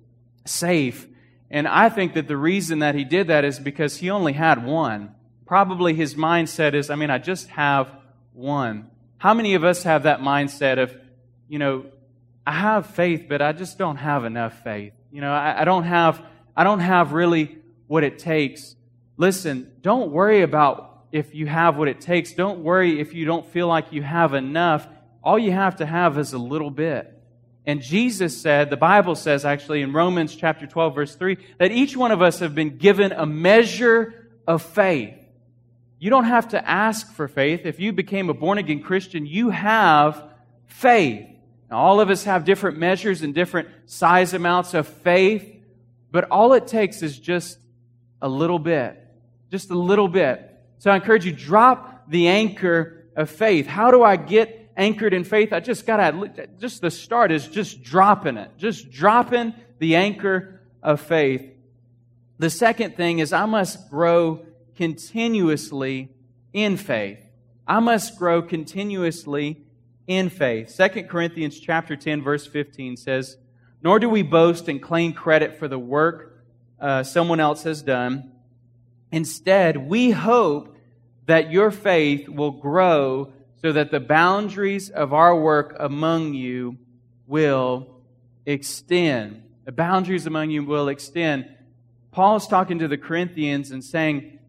safe. 0.46 1.08
And 1.50 1.68
I 1.68 1.90
think 1.90 2.14
that 2.16 2.28
the 2.28 2.38
reason 2.38 2.80
that 2.80 2.96
he 2.96 3.04
did 3.04 3.28
that 3.28 3.46
is 3.46 3.60
because 3.60 3.98
he 3.98 4.10
only 4.10 4.34
had 4.34 4.66
one. 4.66 5.16
Probably 5.46 5.94
his 5.94 6.16
mindset 6.16 6.74
is, 6.74 6.90
I 6.90 6.96
mean, 6.96 7.10
I 7.10 7.18
just 7.20 7.48
have 7.50 7.92
one. 8.34 8.90
How 9.18 9.34
many 9.34 9.54
of 9.54 9.64
us 9.64 9.84
have 9.84 10.04
that 10.04 10.20
mindset 10.20 10.82
of, 10.82 10.94
you 11.48 11.60
know, 11.60 11.86
I 12.46 12.52
have 12.52 12.88
faith, 12.88 13.26
but 13.30 13.42
I 13.42 13.54
just 13.54 13.78
don't 13.78 13.98
have 13.98 14.26
enough 14.26 14.64
faith. 14.64 14.94
You 15.12 15.22
know, 15.22 15.32
I, 15.32 15.62
I 15.62 15.64
don't 15.64 15.84
have, 15.84 16.22
I 16.56 16.64
don't 16.64 16.82
have 16.82 17.14
really 17.14 17.58
what 17.88 18.04
it 18.04 18.20
takes. 18.20 18.76
Listen, 19.18 19.72
don't 19.82 20.12
worry 20.12 20.42
about 20.42 20.97
if 21.12 21.34
you 21.34 21.48
have 21.48 21.78
what 21.78 21.88
it 21.88 22.02
takes. 22.02 22.34
Don't 22.34 22.60
worry 22.60 23.00
if 23.00 23.14
you 23.14 23.26
don't 23.26 23.46
feel 23.46 23.68
like 23.68 23.92
you 23.92 24.02
have 24.02 24.34
enough. 24.34 24.88
All 25.24 25.40
you 25.40 25.52
have 25.52 25.78
to 25.78 25.86
have 25.86 26.18
is 26.18 26.34
a 26.34 26.38
little 26.38 26.72
bit. 26.72 27.14
And 27.66 27.82
Jesus 27.82 28.40
said, 28.40 28.70
the 28.70 28.78
Bible 28.78 29.16
says 29.16 29.44
actually 29.44 29.82
in 29.82 29.92
Romans 29.92 30.36
chapter 30.36 30.66
12 30.66 30.96
verse 30.96 31.16
3, 31.16 31.38
that 31.60 31.72
each 31.72 31.98
one 31.98 32.12
of 32.12 32.22
us 32.22 32.40
have 32.40 32.56
been 32.56 32.78
given 32.78 33.12
a 33.12 33.26
measure 33.26 34.30
of 34.48 34.62
faith. 34.62 35.14
You 36.00 36.10
don't 36.10 36.26
have 36.26 36.50
to 36.50 36.70
ask 36.70 37.14
for 37.14 37.28
faith. 37.28 37.66
If 37.66 37.80
you 37.80 37.92
became 37.92 38.30
a 38.30 38.34
born 38.34 38.58
again 38.58 38.82
Christian, 38.82 39.26
you 39.26 39.50
have 39.50 40.24
faith. 40.68 41.28
Now, 41.70 41.80
all 41.80 42.00
of 42.00 42.10
us 42.10 42.24
have 42.24 42.46
different 42.46 42.78
measures 42.78 43.22
and 43.22 43.34
different 43.34 43.68
size 43.86 44.34
amounts 44.34 44.74
of 44.74 44.88
faith, 44.88 45.54
but 46.12 46.30
all 46.32 46.54
it 46.54 46.68
takes 46.68 47.02
is 47.02 47.20
just 47.20 47.58
a 48.22 48.30
little 48.30 48.60
bit. 48.60 49.04
Just 49.52 49.72
a 49.72 49.78
little 49.78 50.08
bit. 50.08 50.57
So 50.80 50.92
I 50.92 50.96
encourage 50.96 51.26
you, 51.26 51.32
drop 51.32 52.10
the 52.10 52.28
anchor 52.28 53.06
of 53.16 53.30
faith. 53.30 53.66
How 53.66 53.92
do 53.92 54.04
I 54.04 54.16
get 54.16 54.72
anchored 54.78 55.14
in 55.14 55.24
faith? 55.24 55.54
I 55.54 55.60
just 55.60 55.86
gotta, 55.86 56.50
just 56.60 56.82
the 56.82 56.92
start 56.92 57.32
is 57.32 57.48
just 57.48 57.84
dropping 57.84 58.38
it. 58.38 58.52
Just 58.58 58.92
dropping 58.92 59.54
the 59.80 59.96
anchor 59.96 60.62
of 60.84 61.02
faith. 61.02 61.52
The 62.40 62.50
second 62.50 62.96
thing 62.96 63.20
is 63.20 63.34
I 63.34 63.46
must 63.46 63.90
grow 63.90 64.46
continuously 64.76 66.10
in 66.54 66.78
faith. 66.78 67.20
I 67.68 67.80
must 67.80 68.18
grow 68.18 68.42
continuously 68.42 69.64
in 70.06 70.30
faith. 70.30 70.76
2 70.78 71.04
Corinthians 71.04 71.60
chapter 71.60 71.96
10 71.96 72.22
verse 72.22 72.46
15 72.46 72.98
says, 72.98 73.38
Nor 73.82 74.00
do 74.00 74.08
we 74.08 74.22
boast 74.22 74.68
and 74.70 74.82
claim 74.82 75.14
credit 75.14 75.58
for 75.58 75.68
the 75.68 75.80
work 75.80 76.44
uh, 76.80 77.04
someone 77.04 77.40
else 77.40 77.64
has 77.64 77.82
done. 77.82 78.32
Instead, 79.12 79.78
we 79.78 80.12
hope 80.12 80.76
that 81.26 81.52
your 81.52 81.72
faith 81.72 82.28
will 82.28 82.52
grow 82.52 83.32
so 83.62 83.72
that 83.72 83.92
the 83.92 84.00
boundaries 84.00 84.90
of 84.90 85.14
our 85.14 85.40
work 85.40 85.76
among 85.80 86.34
you 86.34 86.78
will 87.26 87.88
extend. 88.46 89.44
The 89.66 89.72
boundaries 89.72 90.26
among 90.26 90.52
you 90.52 90.64
will 90.64 90.88
extend. 90.88 91.54
Paul's 92.12 92.48
talking 92.48 92.80
to 92.80 92.88
the 92.88 92.98
Corinthians 92.98 93.72
and 93.72 93.84
saying, 93.84 94.40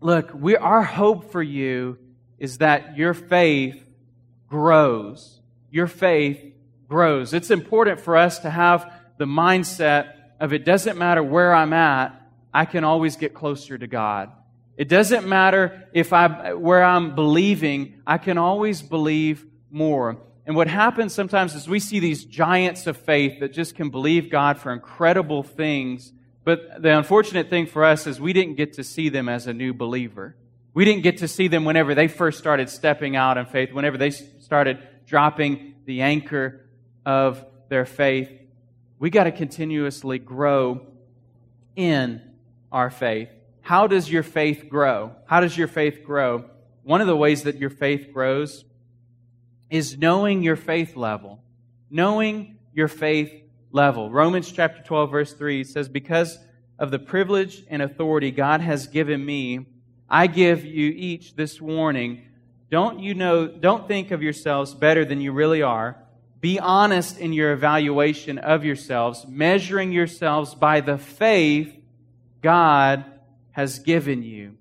look, 0.00 0.30
we, 0.34 0.56
our 0.56 0.82
hope 0.82 1.32
for 1.32 1.42
you 1.42 1.98
is 2.38 2.58
that 2.58 2.96
your 2.96 3.14
faith 3.14 3.82
grows. 4.48 5.40
Your 5.70 5.86
faith 5.86 6.52
grows. 6.88 7.32
It's 7.32 7.50
important 7.50 8.00
for 8.00 8.16
us 8.16 8.40
to 8.40 8.50
have 8.50 8.92
the 9.16 9.24
mindset 9.24 10.12
of 10.38 10.52
it 10.52 10.64
doesn't 10.64 10.98
matter 10.98 11.22
where 11.22 11.54
I'm 11.54 11.72
at, 11.72 12.20
I 12.52 12.64
can 12.64 12.84
always 12.84 13.16
get 13.16 13.34
closer 13.34 13.78
to 13.78 13.86
God. 13.86 14.30
It 14.76 14.88
doesn't 14.88 15.26
matter 15.26 15.88
if 15.92 16.12
I 16.12 16.54
where 16.54 16.82
I'm 16.82 17.14
believing, 17.14 18.00
I 18.06 18.18
can 18.18 18.38
always 18.38 18.82
believe 18.82 19.46
more. 19.70 20.18
And 20.44 20.56
what 20.56 20.66
happens 20.66 21.14
sometimes 21.14 21.54
is 21.54 21.68
we 21.68 21.78
see 21.78 22.00
these 22.00 22.24
giants 22.24 22.86
of 22.86 22.96
faith 22.96 23.40
that 23.40 23.52
just 23.52 23.76
can 23.76 23.90
believe 23.90 24.30
God 24.30 24.58
for 24.58 24.72
incredible 24.72 25.42
things. 25.42 26.12
But 26.44 26.82
the 26.82 26.96
unfortunate 26.96 27.48
thing 27.48 27.66
for 27.66 27.84
us 27.84 28.06
is 28.06 28.20
we 28.20 28.32
didn't 28.32 28.56
get 28.56 28.72
to 28.74 28.84
see 28.84 29.08
them 29.08 29.28
as 29.28 29.46
a 29.46 29.52
new 29.52 29.72
believer. 29.72 30.34
We 30.74 30.84
didn't 30.84 31.02
get 31.02 31.18
to 31.18 31.28
see 31.28 31.48
them 31.48 31.64
whenever 31.64 31.94
they 31.94 32.08
first 32.08 32.38
started 32.38 32.70
stepping 32.70 33.14
out 33.14 33.38
in 33.38 33.46
faith, 33.46 33.72
whenever 33.72 33.98
they 33.98 34.10
started 34.10 34.78
dropping 35.06 35.74
the 35.84 36.00
anchor 36.00 36.66
of 37.06 37.44
their 37.68 37.84
faith. 37.84 38.30
We 38.98 39.10
got 39.10 39.24
to 39.24 39.32
continuously 39.32 40.18
grow 40.18 40.86
in 41.76 42.20
our 42.72 42.90
faith. 42.90 43.28
How 43.60 43.86
does 43.86 44.10
your 44.10 44.24
faith 44.24 44.66
grow? 44.68 45.12
How 45.26 45.40
does 45.40 45.56
your 45.56 45.68
faith 45.68 46.02
grow? 46.04 46.46
One 46.82 47.00
of 47.00 47.06
the 47.06 47.16
ways 47.16 47.44
that 47.44 47.58
your 47.58 47.70
faith 47.70 48.12
grows 48.12 48.64
is 49.70 49.96
knowing 49.96 50.42
your 50.42 50.56
faith 50.56 50.96
level. 50.96 51.42
Knowing 51.88 52.58
your 52.74 52.88
faith 52.88 53.32
level. 53.70 54.10
Romans 54.10 54.50
chapter 54.50 54.82
12 54.82 55.10
verse 55.10 55.32
3 55.32 55.64
says, 55.64 55.88
Because 55.88 56.38
of 56.78 56.90
the 56.90 56.98
privilege 56.98 57.64
and 57.68 57.82
authority 57.82 58.30
God 58.30 58.60
has 58.60 58.88
given 58.88 59.24
me, 59.24 59.66
I 60.08 60.26
give 60.26 60.64
you 60.64 60.90
each 60.90 61.36
this 61.36 61.60
warning. 61.60 62.22
Don't 62.70 63.00
you 63.00 63.14
know, 63.14 63.46
don't 63.46 63.86
think 63.86 64.10
of 64.10 64.22
yourselves 64.22 64.74
better 64.74 65.04
than 65.04 65.20
you 65.20 65.32
really 65.32 65.62
are. 65.62 65.96
Be 66.40 66.58
honest 66.58 67.18
in 67.18 67.32
your 67.32 67.52
evaluation 67.52 68.38
of 68.38 68.64
yourselves, 68.64 69.24
measuring 69.28 69.92
yourselves 69.92 70.54
by 70.54 70.80
the 70.80 70.98
faith 70.98 71.72
God 72.42 73.04
has 73.52 73.78
given 73.78 74.22
you. 74.22 74.56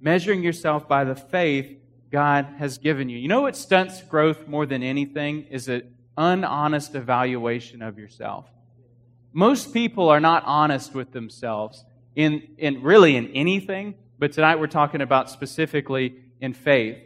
Measuring 0.00 0.42
yourself 0.42 0.88
by 0.88 1.04
the 1.04 1.14
faith 1.14 1.76
God 2.10 2.46
has 2.58 2.78
given 2.78 3.08
you. 3.08 3.18
You 3.18 3.28
know 3.28 3.42
what 3.42 3.56
stunts 3.56 4.02
growth 4.02 4.46
more 4.46 4.66
than 4.66 4.82
anything 4.82 5.46
is 5.50 5.68
an 5.68 5.94
unhonest 6.16 6.94
evaluation 6.94 7.82
of 7.82 7.98
yourself. 7.98 8.46
Most 9.32 9.74
people 9.74 10.08
are 10.08 10.20
not 10.20 10.44
honest 10.46 10.94
with 10.94 11.12
themselves 11.12 11.84
in, 12.14 12.42
in 12.56 12.82
really 12.82 13.16
in 13.16 13.28
anything, 13.32 13.94
but 14.18 14.32
tonight 14.32 14.60
we're 14.60 14.68
talking 14.68 15.00
about 15.00 15.28
specifically 15.28 16.14
in 16.40 16.54
faith. 16.54 16.98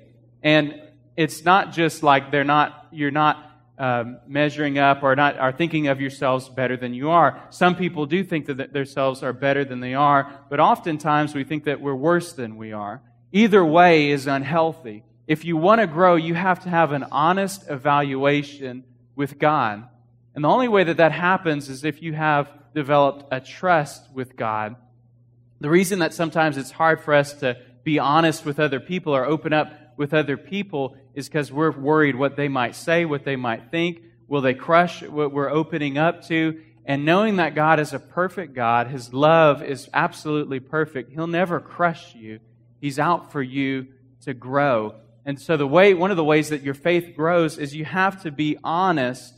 And 0.43 0.83
it's 1.17 1.45
not 1.45 1.73
just 1.73 2.03
like 2.03 2.31
they're 2.31 2.45
not, 2.45 2.89
you're 2.93 3.11
not 3.11 3.48
um, 3.79 4.19
measuring 4.27 4.79
up 4.79 5.03
or 5.03 5.15
not 5.15 5.39
are 5.39 5.53
thinking 5.53 5.87
of 5.87 6.01
yourselves 6.01 6.49
better 6.49 6.77
than 6.77 6.95
you 6.95 7.11
are. 7.11 7.43
Some 7.51 7.77
people 7.77 8.07
do 8.07 8.25
think 8.25 8.47
that 8.47 8.73
themselves 8.73 9.23
are 9.23 9.33
better 9.33 9.65
than 9.65 9.81
they 9.81 9.95
are, 9.95 10.45
but 10.51 10.61
oftentimes 10.61 11.35
we 11.35 11.45
think 11.45 11.65
that 11.65 11.81
we're 11.81 11.95
worse 11.95 12.33
than 12.33 12.57
we 12.57 12.73
are. 12.73 13.01
Either 13.33 13.65
way 13.65 14.11
is 14.11 14.27
unhealthy. 14.27 15.05
If 15.27 15.45
you 15.45 15.57
want 15.57 15.81
to 15.81 15.87
grow, 15.87 16.17
you 16.17 16.35
have 16.35 16.61
to 16.65 16.69
have 16.69 16.93
an 16.93 17.05
honest 17.13 17.69
evaluation 17.69 18.85
with 19.15 19.39
God. 19.39 19.87
And 20.35 20.45
the 20.45 20.49
only 20.49 20.69
way 20.69 20.85
that 20.85 20.97
that 20.97 21.13
happens 21.13 21.69
is 21.69 21.85
if 21.85 22.03
you 22.03 22.15
have 22.15 22.51
developed 22.75 23.27
a 23.31 23.41
trust 23.41 24.11
with 24.13 24.37
God. 24.37 24.77
The 25.61 25.71
reason 25.71 25.99
that 25.99 26.15
sometimes 26.15 26.57
it's 26.57 26.71
hard 26.71 27.01
for 27.01 27.15
us 27.15 27.35
to 27.35 27.59
be 27.83 27.99
honest 27.99 28.45
with 28.45 28.61
other 28.61 28.81
people 28.81 29.15
or 29.15 29.25
open 29.25 29.53
up 29.53 29.73
with 29.97 30.15
other 30.15 30.37
people 30.37 30.97
is 31.19 31.29
because 31.29 31.51
we're 31.51 31.73
worried 31.73 32.15
what 32.15 32.37
they 32.37 32.47
might 32.47 32.77
say, 32.77 33.05
what 33.05 33.25
they 33.25 33.35
might 33.35 33.73
think. 33.73 34.03
Will 34.29 34.41
they 34.41 34.55
crush 34.55 35.03
what 35.03 35.33
we're 35.33 35.51
opening 35.51 35.99
up 35.99 36.25
to? 36.29 36.61
And 36.85 37.05
knowing 37.05 37.37
that 37.37 37.57
God 37.57 37.81
is 37.81 37.93
a 37.93 37.99
perfect 37.99 38.55
God, 38.55 38.87
His 38.87 39.13
love 39.13 39.61
is 39.61 39.91
absolutely 39.93 40.61
perfect. 40.61 41.11
He'll 41.11 41.27
never 41.27 41.59
crush 41.59 42.15
you. 42.15 42.39
He's 42.81 43.01
out 43.01 43.33
for 43.33 43.43
you 43.43 43.89
to 44.23 44.33
grow. 44.33 44.95
And 45.25 45.41
so 45.43 45.57
the 45.57 45.67
way, 45.67 45.93
one 45.93 46.13
of 46.13 46.17
the 46.17 46.23
ways 46.23 46.51
that 46.51 46.63
your 46.63 46.75
faith 46.75 47.17
grows 47.17 47.59
is 47.59 47.75
you 47.75 47.85
have 47.85 48.23
to 48.23 48.31
be 48.31 48.57
honest 48.63 49.35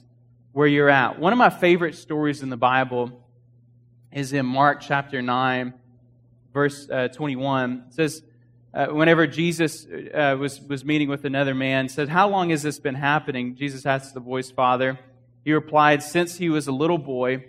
where 0.53 0.67
you're 0.67 0.91
at. 0.91 1.19
One 1.19 1.33
of 1.33 1.39
my 1.39 1.49
favorite 1.49 1.95
stories 1.95 2.43
in 2.43 2.51
the 2.51 2.59
Bible 2.59 3.27
is 4.13 4.35
in 4.35 4.45
Mark 4.45 4.83
chapter 4.83 5.23
9, 5.23 5.73
verse 6.53 6.91
uh, 6.91 7.09
21. 7.09 7.85
It 7.89 7.95
says, 7.95 8.23
uh, 8.73 8.87
whenever 8.87 9.27
Jesus 9.27 9.85
uh, 9.87 10.37
was, 10.39 10.61
was 10.61 10.85
meeting 10.85 11.09
with 11.09 11.25
another 11.25 11.55
man, 11.55 11.89
said, 11.89 12.09
How 12.09 12.29
long 12.29 12.51
has 12.51 12.63
this 12.63 12.79
been 12.79 12.95
happening? 12.95 13.57
Jesus 13.57 13.85
asked 13.85 14.15
the 14.15 14.21
boy's 14.21 14.51
father. 14.51 14.99
He 15.45 15.53
replied, 15.53 16.03
Since 16.03 16.39
he 16.39 16.49
was 16.49 16.69
a 16.69 16.73
little 16.73 16.99
boy, 16.99 17.45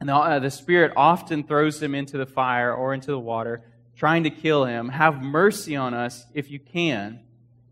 and 0.00 0.08
the, 0.08 0.14
uh, 0.14 0.38
the 0.40 0.50
Spirit 0.50 0.92
often 0.96 1.44
throws 1.44 1.80
him 1.80 1.94
into 1.94 2.18
the 2.18 2.26
fire 2.26 2.72
or 2.74 2.94
into 2.94 3.12
the 3.12 3.18
water, 3.18 3.62
trying 3.96 4.24
to 4.24 4.30
kill 4.30 4.64
him. 4.64 4.88
Have 4.88 5.22
mercy 5.22 5.76
on 5.76 5.94
us 5.94 6.26
if 6.34 6.50
you 6.50 6.58
can. 6.58 7.20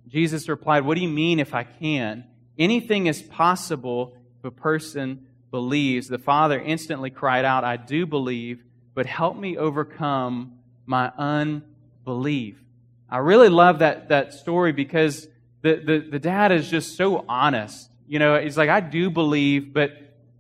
Jesus 0.06 0.48
replied, 0.48 0.84
What 0.84 0.94
do 0.94 1.00
you 1.00 1.08
mean 1.08 1.40
if 1.40 1.52
I 1.52 1.64
can? 1.64 2.24
Anything 2.56 3.06
is 3.06 3.22
possible 3.22 4.16
if 4.38 4.44
a 4.44 4.50
person 4.52 5.26
believes. 5.50 6.06
The 6.06 6.18
father 6.18 6.60
instantly 6.60 7.10
cried 7.10 7.44
out, 7.44 7.64
I 7.64 7.76
do 7.76 8.06
believe, 8.06 8.62
but 8.94 9.06
help 9.06 9.36
me 9.36 9.56
overcome 9.56 10.58
my 10.86 11.10
unbelief 11.18 11.72
believe. 12.06 12.58
I 13.10 13.18
really 13.18 13.50
love 13.50 13.80
that, 13.80 14.08
that 14.08 14.32
story 14.32 14.72
because 14.72 15.28
the, 15.60 15.75
the, 15.76 16.08
the 16.12 16.18
dad 16.18 16.52
is 16.52 16.70
just 16.70 16.96
so 16.96 17.26
honest. 17.28 17.90
You 18.08 18.18
know, 18.18 18.40
he's 18.40 18.56
like, 18.56 18.70
I 18.70 18.80
do 18.80 19.10
believe, 19.10 19.75
but, 19.75 19.92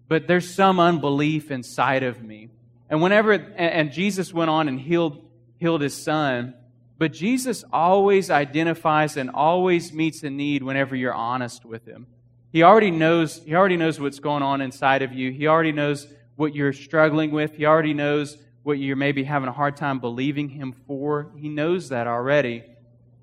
but 0.08 0.26
there's 0.26 0.48
some 0.48 0.80
unbelief 0.80 1.50
inside 1.50 2.04
of 2.04 2.22
me. 2.22 2.48
And 2.88 3.02
whenever, 3.02 3.32
and, 3.32 3.54
and 3.58 3.92
Jesus 3.92 4.32
went 4.32 4.48
on 4.48 4.68
and 4.68 4.80
healed, 4.80 5.22
healed 5.58 5.82
his 5.82 6.00
son, 6.00 6.54
but 6.98 7.12
Jesus 7.12 7.64
always 7.72 8.30
identifies 8.30 9.16
and 9.16 9.28
always 9.28 9.92
meets 9.92 10.22
a 10.22 10.30
need 10.30 10.62
whenever 10.62 10.96
you're 10.96 11.12
honest 11.12 11.64
with 11.64 11.84
him. 11.84 12.06
He 12.52 12.62
already 12.62 12.90
knows, 12.90 13.42
he 13.44 13.54
already 13.54 13.76
knows 13.76 14.00
what's 14.00 14.20
going 14.20 14.42
on 14.42 14.60
inside 14.60 15.02
of 15.02 15.12
you. 15.12 15.30
He 15.30 15.46
already 15.46 15.72
knows 15.72 16.06
what 16.36 16.54
you're 16.54 16.72
struggling 16.72 17.32
with. 17.32 17.56
He 17.56 17.66
already 17.66 17.92
knows 17.92 18.38
what 18.66 18.80
you're 18.80 18.96
maybe 18.96 19.22
having 19.22 19.48
a 19.48 19.52
hard 19.52 19.76
time 19.76 20.00
believing 20.00 20.48
Him 20.48 20.72
for. 20.88 21.30
He 21.36 21.48
knows 21.48 21.90
that 21.90 22.08
already. 22.08 22.64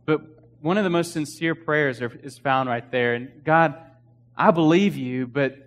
But 0.05 0.21
one 0.62 0.77
of 0.77 0.85
the 0.85 0.89
most 0.89 1.12
sincere 1.12 1.53
prayers 1.53 2.01
is 2.01 2.38
found 2.38 2.69
right 2.69 2.89
there. 2.91 3.13
And 3.15 3.43
God, 3.43 3.75
I 4.38 4.51
believe 4.51 4.95
you, 4.95 5.27
but 5.27 5.57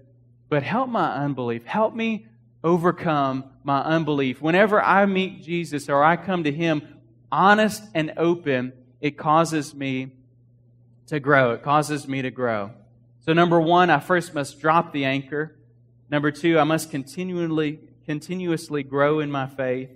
but 0.48 0.62
help 0.62 0.88
my 0.88 1.16
unbelief. 1.16 1.66
Help 1.66 1.94
me 1.94 2.26
overcome 2.64 3.44
my 3.64 3.82
unbelief. 3.82 4.40
Whenever 4.40 4.82
I 4.82 5.04
meet 5.04 5.42
Jesus 5.42 5.90
or 5.90 6.02
I 6.02 6.16
come 6.16 6.44
to 6.44 6.52
Him 6.52 6.80
honest 7.30 7.82
and 7.94 8.14
open, 8.16 8.72
it 9.02 9.18
causes 9.18 9.74
me 9.74 10.10
to 11.08 11.20
grow. 11.20 11.50
It 11.50 11.62
causes 11.62 12.08
me 12.08 12.22
to 12.22 12.30
grow. 12.30 12.70
So, 13.26 13.34
number 13.34 13.60
one, 13.60 13.90
I 13.90 14.00
first 14.00 14.32
must 14.32 14.58
drop 14.58 14.94
the 14.94 15.04
anchor. 15.04 15.54
Number 16.08 16.30
two, 16.30 16.58
I 16.58 16.64
must 16.64 16.90
continually, 16.90 17.80
continuously 18.06 18.82
grow 18.82 19.20
in 19.20 19.30
my 19.30 19.46
faith. 19.46 19.90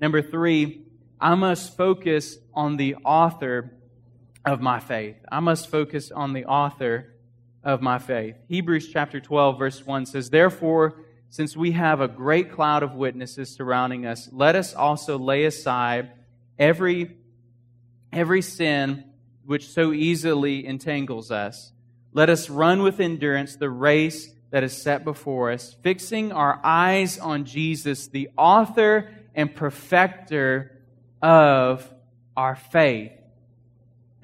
Number 0.00 0.22
three, 0.22 0.82
I 1.20 1.34
must 1.34 1.76
focus 1.76 2.38
on 2.54 2.76
the 2.76 2.96
author 3.04 3.72
of 4.44 4.60
my 4.60 4.80
faith. 4.80 5.16
I 5.30 5.40
must 5.40 5.70
focus 5.70 6.10
on 6.10 6.32
the 6.32 6.46
author 6.46 7.14
of 7.62 7.82
my 7.82 7.98
faith. 7.98 8.36
Hebrews 8.48 8.88
chapter 8.90 9.20
12, 9.20 9.58
verse 9.58 9.86
1 9.86 10.06
says, 10.06 10.30
Therefore, 10.30 11.04
since 11.28 11.54
we 11.56 11.72
have 11.72 12.00
a 12.00 12.08
great 12.08 12.50
cloud 12.50 12.82
of 12.82 12.94
witnesses 12.94 13.54
surrounding 13.54 14.06
us, 14.06 14.30
let 14.32 14.56
us 14.56 14.74
also 14.74 15.18
lay 15.18 15.44
aside 15.44 16.10
every, 16.58 17.16
every 18.10 18.40
sin 18.40 19.04
which 19.44 19.68
so 19.68 19.92
easily 19.92 20.66
entangles 20.66 21.30
us. 21.30 21.72
Let 22.12 22.30
us 22.30 22.48
run 22.48 22.82
with 22.82 22.98
endurance 22.98 23.56
the 23.56 23.70
race 23.70 24.30
that 24.50 24.64
is 24.64 24.76
set 24.76 25.04
before 25.04 25.52
us, 25.52 25.76
fixing 25.82 26.32
our 26.32 26.60
eyes 26.64 27.18
on 27.18 27.44
Jesus, 27.44 28.08
the 28.08 28.30
author 28.36 29.10
and 29.34 29.54
perfecter 29.54 30.76
of 31.22 31.88
our 32.36 32.56
faith. 32.56 33.12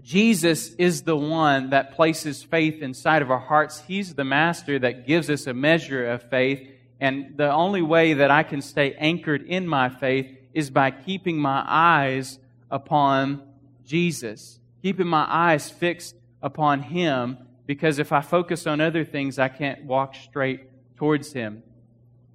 Jesus 0.03 0.73
is 0.75 1.03
the 1.03 1.17
one 1.17 1.71
that 1.71 1.97
places 1.97 2.43
faith 2.43 2.81
inside 2.81 3.23
of 3.23 3.31
our 3.31 3.41
hearts. 3.41 3.81
He's 3.81 4.15
the 4.15 4.25
master 4.25 4.79
that 4.79 5.07
gives 5.07 5.29
us 5.29 5.49
a 5.49 5.55
measure 5.55 6.07
of 6.07 6.23
faith. 6.31 6.69
And 7.01 7.37
the 7.37 7.53
only 7.53 7.83
way 7.83 8.15
that 8.15 8.31
I 8.31 8.45
can 8.45 8.63
stay 8.63 8.95
anchored 8.95 9.43
in 9.43 9.67
my 9.67 9.89
faith 9.89 10.33
is 10.55 10.71
by 10.71 10.93
keeping 10.93 11.39
my 11.39 11.65
eyes 11.67 12.39
upon 12.71 13.43
Jesus, 13.85 14.61
keeping 14.81 15.09
my 15.09 15.27
eyes 15.29 15.71
fixed 15.71 16.15
upon 16.41 16.83
Him, 16.83 17.39
because 17.67 17.99
if 17.99 18.13
I 18.13 18.21
focus 18.21 18.67
on 18.67 18.81
other 18.81 19.05
things, 19.05 19.39
I 19.39 19.49
can't 19.49 19.85
walk 19.85 20.15
straight 20.15 20.97
towards 20.97 21.33
Him. 21.33 21.63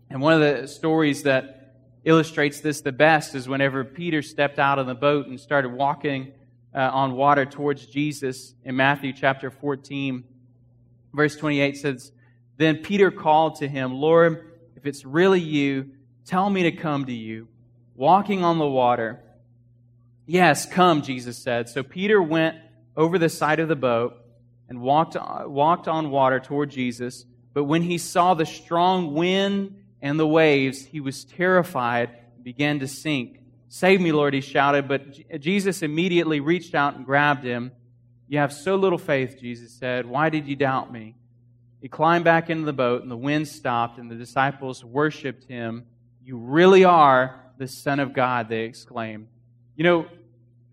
And 0.09 0.21
one 0.21 0.33
of 0.33 0.41
the 0.41 0.67
stories 0.67 1.23
that 1.23 1.75
illustrates 2.03 2.59
this 2.59 2.81
the 2.81 2.91
best 2.91 3.33
is 3.33 3.47
whenever 3.47 3.83
Peter 3.83 4.21
stepped 4.21 4.59
out 4.59 4.77
of 4.77 4.87
the 4.87 4.95
boat 4.95 5.27
and 5.27 5.39
started 5.39 5.69
walking 5.69 6.33
uh, 6.73 6.79
on 6.79 7.13
water 7.13 7.45
towards 7.45 7.85
Jesus 7.85 8.53
in 8.65 8.75
Matthew 8.75 9.13
chapter 9.13 9.49
14, 9.49 10.23
verse 11.13 11.35
28 11.35 11.77
says, 11.77 12.11
Then 12.57 12.77
Peter 12.77 13.11
called 13.11 13.55
to 13.57 13.67
him, 13.67 13.93
Lord, 13.93 14.51
if 14.75 14.85
it's 14.85 15.05
really 15.05 15.39
you, 15.39 15.91
tell 16.25 16.49
me 16.49 16.63
to 16.63 16.71
come 16.71 17.05
to 17.05 17.13
you, 17.13 17.47
walking 17.95 18.43
on 18.43 18.57
the 18.57 18.67
water. 18.67 19.21
Yes, 20.25 20.65
come, 20.65 21.01
Jesus 21.01 21.37
said. 21.37 21.69
So 21.69 21.83
Peter 21.83 22.21
went 22.21 22.57
over 22.97 23.17
the 23.17 23.29
side 23.29 23.59
of 23.59 23.67
the 23.67 23.75
boat 23.75 24.20
and 24.71 24.79
walked, 24.79 25.17
walked 25.49 25.89
on 25.89 26.11
water 26.11 26.39
toward 26.39 26.71
Jesus. 26.71 27.25
But 27.53 27.65
when 27.65 27.81
he 27.81 27.97
saw 27.97 28.35
the 28.35 28.45
strong 28.45 29.13
wind 29.13 29.83
and 30.01 30.17
the 30.17 30.25
waves, 30.25 30.85
he 30.85 31.01
was 31.01 31.25
terrified 31.25 32.09
and 32.35 32.43
began 32.45 32.79
to 32.79 32.87
sink. 32.87 33.41
Save 33.67 33.99
me, 33.99 34.13
Lord, 34.13 34.33
he 34.33 34.39
shouted. 34.39 34.87
But 34.87 35.41
Jesus 35.41 35.81
immediately 35.81 36.39
reached 36.39 36.73
out 36.73 36.95
and 36.95 37.05
grabbed 37.05 37.43
him. 37.43 37.73
You 38.29 38.37
have 38.37 38.53
so 38.53 38.77
little 38.77 38.97
faith, 38.97 39.37
Jesus 39.41 39.73
said. 39.73 40.05
Why 40.05 40.29
did 40.29 40.47
you 40.47 40.55
doubt 40.55 40.89
me? 40.89 41.15
He 41.81 41.89
climbed 41.89 42.23
back 42.23 42.49
into 42.49 42.63
the 42.63 42.71
boat, 42.71 43.01
and 43.01 43.11
the 43.11 43.17
wind 43.17 43.49
stopped, 43.49 43.99
and 43.99 44.09
the 44.09 44.15
disciples 44.15 44.85
worshiped 44.85 45.49
him. 45.49 45.83
You 46.23 46.37
really 46.37 46.85
are 46.85 47.41
the 47.57 47.67
Son 47.67 47.99
of 47.99 48.13
God, 48.13 48.47
they 48.47 48.61
exclaimed. 48.61 49.27
You 49.75 49.83
know, 49.83 50.05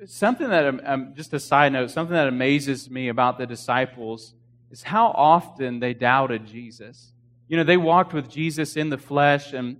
something 0.07 0.49
that, 0.49 0.85
um, 0.85 1.15
just 1.17 1.33
a 1.35 1.41
side 1.41 1.73
note, 1.73 1.91
something 1.91 2.15
that 2.15 2.29
amazes 2.29 2.91
me 2.91 3.09
about 3.09 3.39
the 3.39 3.47
disciples 3.47 4.35
is 4.71 4.83
how 4.83 5.09
often 5.09 5.81
they 5.81 5.95
doubted 5.95 6.47
Jesus. 6.47 7.13
You 7.49 7.57
know, 7.57 7.65
they 7.65 7.77
walked 7.77 8.13
with 8.13 8.29
Jesus 8.29 8.77
in 8.77 8.91
the 8.91 8.99
flesh, 8.99 9.53
and 9.53 9.77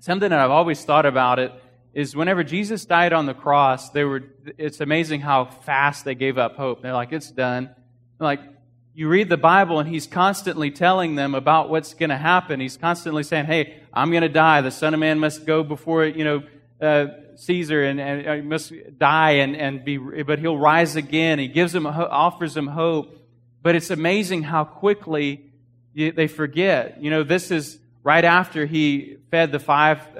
something 0.00 0.28
that 0.30 0.38
I've 0.38 0.50
always 0.50 0.84
thought 0.84 1.06
about 1.06 1.38
it 1.38 1.52
is 1.94 2.14
whenever 2.14 2.44
Jesus 2.44 2.84
died 2.84 3.12
on 3.12 3.26
the 3.26 3.34
cross, 3.34 3.90
they 3.90 4.04
were, 4.04 4.22
it's 4.58 4.80
amazing 4.80 5.20
how 5.20 5.46
fast 5.46 6.04
they 6.04 6.14
gave 6.14 6.38
up 6.38 6.56
hope. 6.56 6.82
They're 6.82 6.92
like, 6.92 7.12
it's 7.12 7.30
done. 7.30 7.70
Like, 8.18 8.40
you 8.94 9.08
read 9.08 9.28
the 9.28 9.36
Bible 9.36 9.78
and 9.78 9.88
he's 9.88 10.06
constantly 10.06 10.70
telling 10.70 11.14
them 11.14 11.34
about 11.34 11.70
what's 11.70 11.94
going 11.94 12.10
to 12.10 12.16
happen. 12.16 12.60
He's 12.60 12.76
constantly 12.76 13.22
saying, 13.22 13.46
"Hey, 13.46 13.80
I'm 13.94 14.10
going 14.10 14.22
to 14.22 14.28
die. 14.28 14.60
The 14.60 14.70
Son 14.70 14.92
of 14.94 15.00
Man 15.00 15.18
must 15.18 15.46
go 15.46 15.62
before 15.62 16.04
it, 16.04 16.16
you 16.16 16.24
know 16.24 16.42
uh, 16.80 17.06
Caesar 17.40 17.84
and, 17.84 18.00
and 18.00 18.26
uh, 18.26 18.44
must 18.44 18.72
die 18.98 19.32
and, 19.32 19.56
and 19.56 19.84
be, 19.84 19.96
but 19.98 20.38
he'll 20.38 20.58
rise 20.58 20.96
again." 20.96 21.38
He 21.38 21.48
gives 21.48 21.72
them 21.72 21.86
offers 21.86 22.54
them 22.54 22.66
hope, 22.66 23.16
but 23.62 23.74
it's 23.74 23.90
amazing 23.90 24.42
how 24.42 24.64
quickly 24.64 25.44
they 25.94 26.26
forget. 26.26 27.02
You 27.02 27.10
know, 27.10 27.22
this 27.22 27.50
is 27.50 27.78
right 28.02 28.24
after 28.24 28.66
he 28.66 29.16
fed 29.30 29.52
the 29.52 29.58
5,000 29.58 30.18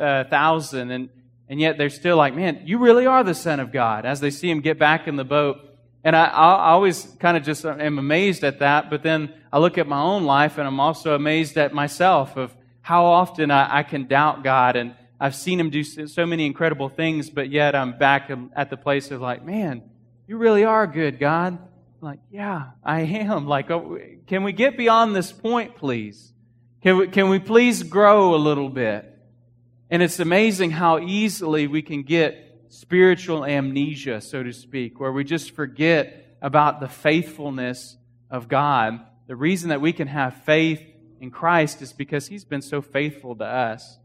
uh, 0.91 0.95
and 0.95 1.09
and 1.49 1.61
yet 1.61 1.79
they're 1.79 1.91
still 1.91 2.17
like, 2.17 2.35
"Man, 2.35 2.63
you 2.65 2.79
really 2.79 3.07
are 3.07 3.25
the 3.25 3.35
Son 3.35 3.61
of 3.61 3.73
God." 3.73 4.07
As 4.07 4.21
they 4.21 4.31
see 4.31 4.51
him 4.51 4.61
get 4.61 4.79
back 4.79 5.09
in 5.09 5.17
the 5.17 5.25
boat 5.25 5.71
and 6.03 6.17
I, 6.17 6.27
I 6.27 6.71
always 6.71 7.05
kind 7.19 7.37
of 7.37 7.43
just 7.43 7.65
am 7.65 7.99
amazed 7.99 8.43
at 8.43 8.61
that, 8.61 8.89
but 8.89 9.03
then 9.03 9.35
I 9.53 9.59
look 9.59 9.77
at 9.77 9.87
my 9.87 10.01
own 10.01 10.25
life 10.25 10.57
and 10.57 10.67
I'm 10.67 10.81
also 10.81 11.15
amazed 11.15 11.59
at 11.59 11.75
myself 11.75 12.37
of 12.37 12.55
how 12.81 13.05
often 13.05 13.51
I, 13.51 13.79
I 13.79 13.83
can 13.83 14.07
doubt 14.07 14.43
God. 14.43 14.77
And 14.77 14.95
I've 15.21 15.35
seen 15.35 15.61
Him 15.61 15.69
do 15.69 15.85
so 15.85 16.25
many 16.25 16.47
incredible 16.47 16.89
things, 16.89 17.29
but 17.29 17.51
yet 17.51 17.75
I'm 17.75 17.99
back 17.99 18.31
at 18.57 18.71
the 18.71 18.79
place 18.79 19.11
of 19.11 19.21
like, 19.21 19.45
man, 19.45 19.83
you 20.27 20.39
really 20.39 20.65
are 20.65 20.87
good, 20.87 21.19
God. 21.19 21.59
I'm 21.59 21.69
like, 22.01 22.21
yeah, 22.31 22.71
I 22.83 23.03
am. 23.03 23.47
Like, 23.47 23.71
oh, 23.71 23.99
can 24.27 24.43
we 24.45 24.53
get 24.53 24.79
beyond 24.79 25.15
this 25.15 25.31
point, 25.31 25.77
please? 25.77 26.33
Can 26.83 26.97
we, 26.97 27.09
can 27.09 27.29
we 27.29 27.39
please 27.39 27.83
grow 27.83 28.35
a 28.35 28.37
little 28.37 28.71
bit? 28.71 29.07
And 29.91 30.03
it's 30.03 30.21
amazing 30.21 30.71
how 30.71 30.99
easily 30.99 31.67
we 31.67 31.83
can 31.83 32.05
get 32.05 32.65
spiritual 32.71 33.45
amnesia, 33.45 34.23
so 34.23 34.43
to 34.43 34.53
speak, 34.53 34.99
where 34.99 35.13
we 35.13 35.25
just 35.25 35.51
forget 35.51 36.37
about 36.41 36.81
the 36.81 36.89
faithfulness 36.89 37.99
of 38.31 38.49
God. 38.49 39.01
The 39.27 39.37
reason 39.37 39.69
that 39.69 39.83
we 39.83 39.93
can 39.93 40.09
have 40.09 40.45
faith 40.45 40.81
in 41.21 41.31
Christ 41.31 41.83
is 41.83 41.93
because 41.93 42.29
He's 42.29 42.45
been 42.45 42.63
so 42.63 42.81
faithful 42.81 43.37
to 43.37 43.45
us. 43.45 43.99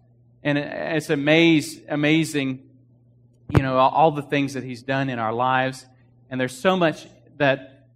And 0.46 0.60
it's 0.60 1.10
amaze, 1.10 1.82
amazing, 1.90 2.70
you 3.50 3.64
know, 3.64 3.78
all 3.78 4.12
the 4.12 4.22
things 4.22 4.54
that 4.54 4.64
He's 4.64 4.84
done 4.84 5.10
in 5.10 5.18
our 5.18 5.34
lives. 5.34 5.88
And 6.30 6.40
there's 6.40 6.56
so 6.56 6.78
much 6.78 7.08
that, 7.38 7.88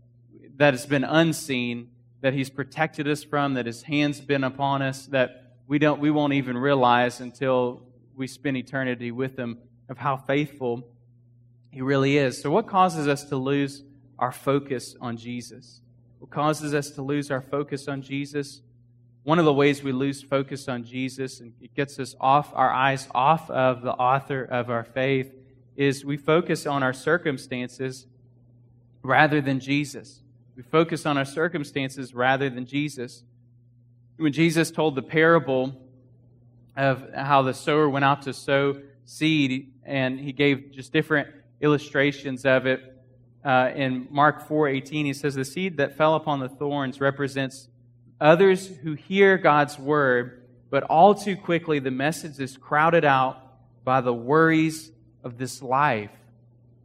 that 0.58 0.74
has 0.74 0.88
been 0.88 1.04
unseen 1.04 1.90
that 2.22 2.34
He's 2.34 2.50
protected 2.50 3.08
us 3.08 3.24
from, 3.24 3.54
that 3.54 3.68
His 3.68 3.84
hand's 3.84 4.20
been 4.20 4.44
upon 4.44 4.82
us, 4.82 5.06
that 5.08 5.54
we, 5.68 5.78
don't, 5.78 6.02
we 6.02 6.10
won't 6.10 6.34
even 6.34 6.58
realize 6.58 7.20
until 7.20 7.84
we 8.16 8.26
spend 8.26 8.58
eternity 8.58 9.12
with 9.12 9.38
Him 9.38 9.60
of 9.88 10.00
how 10.00 10.18
faithful 10.18 10.88
He 11.70 11.82
really 11.84 12.18
is. 12.18 12.42
So, 12.42 12.50
what 12.50 12.66
causes 12.66 13.08
us 13.08 13.26
to 13.26 13.38
lose 13.38 13.84
our 14.18 14.32
focus 14.32 14.96
on 15.00 15.18
Jesus? 15.18 15.82
What 16.18 16.32
causes 16.32 16.74
us 16.74 16.90
to 16.92 17.04
lose 17.04 17.30
our 17.30 17.42
focus 17.42 17.88
on 17.88 18.02
Jesus? 18.02 18.64
One 19.30 19.38
of 19.38 19.46
the 19.46 19.54
ways 19.54 19.84
we 19.84 19.92
lose 19.92 20.24
focus 20.24 20.68
on 20.68 20.84
Jesus 20.84 21.40
and 21.40 21.54
it 21.62 21.76
gets 21.76 22.00
us 22.00 22.16
off 22.20 22.52
our 22.56 22.72
eyes 22.72 23.08
off 23.14 23.48
of 23.52 23.84
the 23.84 23.92
author 23.92 24.44
of 24.44 24.72
our 24.72 24.84
faith 24.84 25.32
is 25.78 26.04
we 26.04 26.18
focus 26.18 26.66
on 26.66 26.82
our 26.82 26.94
circumstances 26.94 28.08
rather 29.04 29.40
than 29.40 29.60
Jesus. 29.60 30.22
We 30.56 30.64
focus 30.64 31.06
on 31.06 31.16
our 31.16 31.26
circumstances 31.26 32.16
rather 32.16 32.50
than 32.50 32.66
Jesus. 32.66 33.24
When 34.18 34.34
Jesus 34.34 34.72
told 34.72 34.96
the 34.96 35.04
parable 35.04 35.80
of 36.76 37.14
how 37.14 37.44
the 37.44 37.54
sower 37.54 37.88
went 37.88 38.06
out 38.06 38.24
to 38.24 38.34
sow 38.34 38.82
seed, 39.06 39.72
and 39.86 40.20
he 40.20 40.32
gave 40.32 40.72
just 40.72 40.92
different 40.92 41.28
illustrations 41.62 42.48
of 42.48 42.66
it. 42.66 42.82
Uh, 43.46 43.70
in 43.76 44.08
Mark 44.10 44.48
4:18, 44.48 45.06
he 45.06 45.14
says, 45.14 45.36
"The 45.36 45.46
seed 45.46 45.78
that 45.78 45.96
fell 45.96 46.16
upon 46.16 46.40
the 46.40 46.50
thorns 46.50 47.00
represents 47.00 47.70
others 48.20 48.68
who 48.68 48.94
hear 48.94 49.38
God's 49.38 49.78
word, 49.80 50.44
but 50.70 50.84
all 50.84 51.16
too 51.16 51.36
quickly 51.36 51.80
the 51.80 51.92
message 51.92 52.40
is 52.40 52.58
crowded 52.58 53.06
out 53.06 53.42
by 53.84 54.02
the 54.02 54.14
worries 54.14 54.92
of 55.24 55.38
this 55.38 55.62
life. 55.62 56.12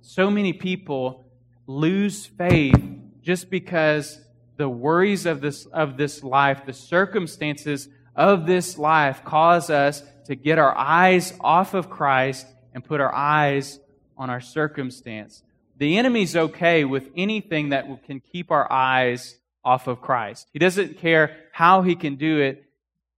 So 0.01 0.31
many 0.31 0.53
people 0.53 1.25
lose 1.67 2.27
faith 2.27 2.81
just 3.23 3.51
because 3.51 4.21
the 4.57 4.69
worries 4.69 5.27
of 5.27 5.41
this 5.41 5.67
of 5.67 5.97
this 5.97 6.23
life, 6.23 6.67
the 6.67 6.73
circumstances 6.73 7.89
of 8.15 8.47
this 8.47 8.79
life 8.79 9.25
cause 9.25 9.71
us 9.71 10.03
to 10.27 10.35
get 10.35 10.59
our 10.59 10.77
eyes 10.77 11.33
off 11.41 11.75
of 11.75 11.91
Christ 11.91 12.47
and 12.73 12.85
put 12.85 13.01
our 13.01 13.15
eyes 13.15 13.81
on 14.17 14.31
our 14.31 14.41
circumstance. 14.41 15.43
The 15.79 15.99
enemy's 15.99 16.37
okay 16.37 16.85
with 16.85 17.11
anything 17.17 17.71
that 17.71 17.87
can 18.05 18.21
keep 18.21 18.51
our 18.51 18.71
eyes 18.71 19.39
off 19.65 19.87
of 19.87 20.01
Christ. 20.01 20.49
He 20.53 20.59
doesn't 20.59 20.99
care 20.99 21.37
how 21.53 21.83
he 21.83 21.95
can 21.95 22.17
do 22.17 22.41
it. 22.41 22.65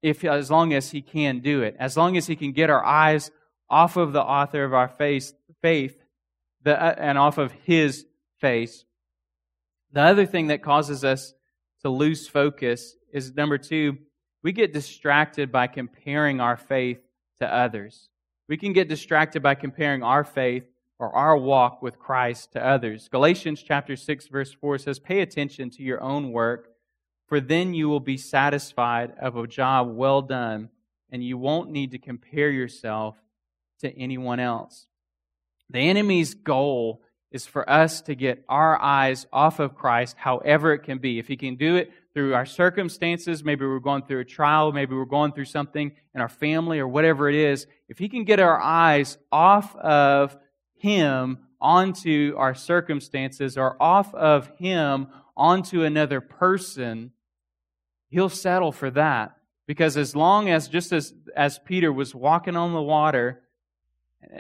if 0.03 0.25
as 0.25 0.51
long 0.51 0.73
as 0.73 0.91
he 0.91 1.03
can 1.03 1.41
do 1.41 1.63
it, 1.63 1.75
as 1.81 1.97
long 1.97 2.17
as 2.17 2.27
he 2.27 2.37
can 2.37 2.53
get 2.53 2.71
our 2.71 2.85
eyes 2.85 3.31
off 3.69 3.97
of 3.97 4.13
the 4.13 4.23
author 4.23 4.63
of 4.63 4.73
our 4.73 4.89
faith, 4.89 5.33
faith 5.61 6.01
the, 6.63 6.81
uh, 6.81 6.95
and 6.99 7.19
off 7.19 7.39
of 7.39 7.53
his 7.65 8.05
face. 8.39 8.85
The 9.93 10.03
other 10.03 10.27
thing 10.27 10.49
that 10.49 10.63
causes 10.63 11.03
us 11.03 11.35
to 11.83 11.89
lose 11.89 12.29
focus 12.29 12.97
is 13.13 13.35
number 13.35 13.59
two, 13.59 13.99
we 14.43 14.53
get 14.53 14.73
distracted 14.73 15.51
by 15.51 15.67
comparing 15.67 16.41
our 16.41 16.57
faith 16.57 17.01
to 17.41 17.53
others. 17.53 18.09
We 18.49 18.57
can 18.57 18.73
get 18.73 18.89
distracted 18.89 19.43
by 19.43 19.55
comparing 19.55 20.03
our 20.03 20.23
faith 20.23 20.65
or 20.99 21.15
our 21.15 21.37
walk 21.37 21.83
with 21.83 21.99
Christ 21.99 22.53
to 22.53 22.65
others. 22.65 23.09
Galatians 23.09 23.63
chapter 23.63 23.97
6 23.97 24.29
verse 24.29 24.53
4 24.53 24.79
says, 24.79 24.99
"Pay 24.99 25.21
attention 25.21 25.71
to 25.71 25.83
your 25.83 26.01
own 26.03 26.33
work, 26.33 26.71
for 27.27 27.41
then 27.41 27.75
you 27.75 27.89
will 27.89 28.01
be 28.01 28.17
satisfied 28.17 29.13
of 29.21 29.37
a 29.37 29.47
job 29.47 29.95
well 29.95 30.23
done, 30.23 30.71
and 31.11 31.23
you 31.23 31.37
won't 31.37 31.71
need 31.71 31.91
to 31.91 31.99
compare 31.99 32.51
yourself 32.51 33.17
to 33.81 33.93
anyone 33.97 34.41
else." 34.41 34.87
The 35.69 35.81
enemy's 35.81 36.35
goal 36.35 37.03
is 37.33 37.45
for 37.45 37.69
us 37.69 38.01
to 38.03 38.15
get 38.15 38.45
our 38.49 38.81
eyes 38.81 39.27
off 39.33 39.59
of 39.59 39.75
Christ, 39.75 40.17
however 40.17 40.73
it 40.73 40.85
can 40.85 40.99
be. 40.99 41.19
If 41.19 41.27
he 41.27 41.37
can 41.37 41.57
do 41.57 41.77
it 41.77 41.93
through 42.15 42.35
our 42.35 42.47
circumstances, 42.47 43.45
maybe 43.45 43.67
we're 43.67 43.81
going 43.81 44.05
through 44.05 44.21
a 44.21 44.25
trial, 44.25 44.73
maybe 44.73 44.95
we're 44.95 45.05
going 45.05 45.33
through 45.33 45.45
something 45.47 45.93
in 46.15 46.21
our 46.21 46.29
family 46.29 46.79
or 46.79 46.89
whatever 46.89 47.29
it 47.29 47.35
is, 47.35 47.67
if 47.89 47.99
he 47.99 48.09
can 48.09 48.25
get 48.25 48.41
our 48.41 48.59
eyes 48.59 49.19
off 49.31 49.75
of 49.77 50.39
him 50.77 51.39
onto 51.61 52.35
our 52.37 52.55
circumstances 52.55 53.57
or 53.57 53.81
off 53.81 54.15
of 54.15 54.51
him 54.59 55.09
onto 55.37 55.83
another 55.83 56.21
person, 56.21 57.13
he'll 58.09 58.29
settle 58.29 58.73
for 58.73 58.91
that. 58.91 59.37
Because 59.67 59.97
as 59.97 60.15
long 60.15 60.49
as, 60.49 60.69
just 60.69 60.93
as, 60.93 61.13
as 61.35 61.59
Peter 61.59 61.93
was 61.93 62.15
walking 62.15 62.57
on 62.57 62.73
the 62.73 62.83
water, 62.83 63.43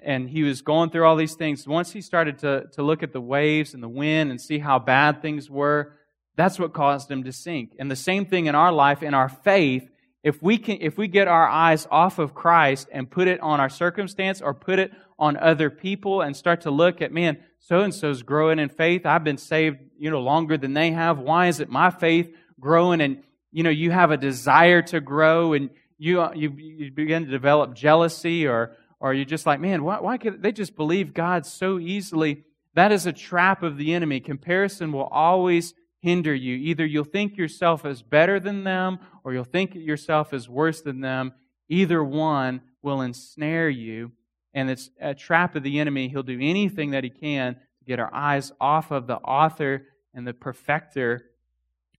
and 0.02 0.28
he 0.28 0.42
was 0.42 0.62
going 0.62 0.90
through 0.90 1.04
all 1.04 1.16
these 1.16 1.34
things. 1.34 1.66
Once 1.66 1.92
he 1.92 2.00
started 2.00 2.38
to, 2.40 2.66
to 2.72 2.82
look 2.82 3.02
at 3.02 3.12
the 3.12 3.20
waves 3.20 3.74
and 3.74 3.82
the 3.82 3.88
wind 3.88 4.30
and 4.30 4.40
see 4.40 4.58
how 4.58 4.78
bad 4.78 5.22
things 5.22 5.50
were, 5.50 5.92
that's 6.36 6.58
what 6.58 6.72
caused 6.72 7.10
him 7.10 7.24
to 7.24 7.32
sink. 7.32 7.72
And 7.78 7.90
the 7.90 7.96
same 7.96 8.26
thing 8.26 8.46
in 8.46 8.54
our 8.54 8.72
life, 8.72 9.02
in 9.02 9.14
our 9.14 9.28
faith, 9.28 9.88
if 10.22 10.42
we 10.42 10.58
can, 10.58 10.78
if 10.80 10.98
we 10.98 11.08
get 11.08 11.28
our 11.28 11.48
eyes 11.48 11.86
off 11.90 12.18
of 12.18 12.34
Christ 12.34 12.88
and 12.92 13.10
put 13.10 13.28
it 13.28 13.40
on 13.40 13.60
our 13.60 13.68
circumstance 13.68 14.40
or 14.40 14.54
put 14.54 14.78
it 14.78 14.92
on 15.18 15.36
other 15.36 15.70
people 15.70 16.20
and 16.20 16.36
start 16.36 16.62
to 16.62 16.70
look 16.70 17.00
at, 17.00 17.12
man, 17.12 17.38
so 17.58 17.80
and 17.80 17.94
so's 17.94 18.22
growing 18.22 18.58
in 18.58 18.68
faith. 18.68 19.06
I've 19.06 19.24
been 19.24 19.38
saved, 19.38 19.78
you 19.98 20.10
know, 20.10 20.20
longer 20.20 20.56
than 20.58 20.74
they 20.74 20.90
have. 20.90 21.18
Why 21.18 21.46
is 21.46 21.60
it 21.60 21.68
my 21.68 21.90
faith 21.90 22.34
growing? 22.60 23.00
And, 23.00 23.22
you 23.52 23.62
know, 23.62 23.70
you 23.70 23.90
have 23.90 24.10
a 24.10 24.16
desire 24.16 24.82
to 24.82 25.00
grow 25.00 25.52
and 25.52 25.70
you, 25.98 26.26
you, 26.34 26.50
you 26.58 26.90
begin 26.90 27.24
to 27.24 27.30
develop 27.30 27.74
jealousy 27.74 28.46
or, 28.46 28.76
or 29.00 29.14
you're 29.14 29.24
just 29.24 29.46
like, 29.46 29.60
man, 29.60 29.84
why, 29.84 30.00
why 30.00 30.18
could 30.18 30.42
they 30.42 30.52
just 30.52 30.76
believe 30.76 31.14
God 31.14 31.46
so 31.46 31.78
easily? 31.78 32.44
That 32.74 32.92
is 32.92 33.06
a 33.06 33.12
trap 33.12 33.62
of 33.62 33.78
the 33.78 33.94
enemy. 33.94 34.20
Comparison 34.20 34.92
will 34.92 35.04
always 35.04 35.72
hinder 36.00 36.34
you. 36.34 36.54
Either 36.56 36.84
you'll 36.84 37.04
think 37.04 37.36
yourself 37.36 37.84
as 37.84 38.02
better 38.02 38.38
than 38.38 38.64
them, 38.64 38.98
or 39.24 39.32
you'll 39.32 39.44
think 39.44 39.74
yourself 39.74 40.32
as 40.32 40.48
worse 40.48 40.80
than 40.82 41.00
them. 41.00 41.32
Either 41.68 42.02
one 42.02 42.60
will 42.82 43.00
ensnare 43.00 43.68
you, 43.68 44.12
and 44.54 44.70
it's 44.70 44.90
a 45.00 45.14
trap 45.14 45.56
of 45.56 45.62
the 45.62 45.78
enemy. 45.78 46.08
He'll 46.08 46.22
do 46.22 46.38
anything 46.40 46.90
that 46.90 47.04
he 47.04 47.10
can 47.10 47.54
to 47.54 47.84
get 47.86 47.98
our 47.98 48.12
eyes 48.14 48.52
off 48.60 48.90
of 48.90 49.06
the 49.06 49.16
author 49.16 49.86
and 50.14 50.26
the 50.26 50.34
perfecter 50.34 51.30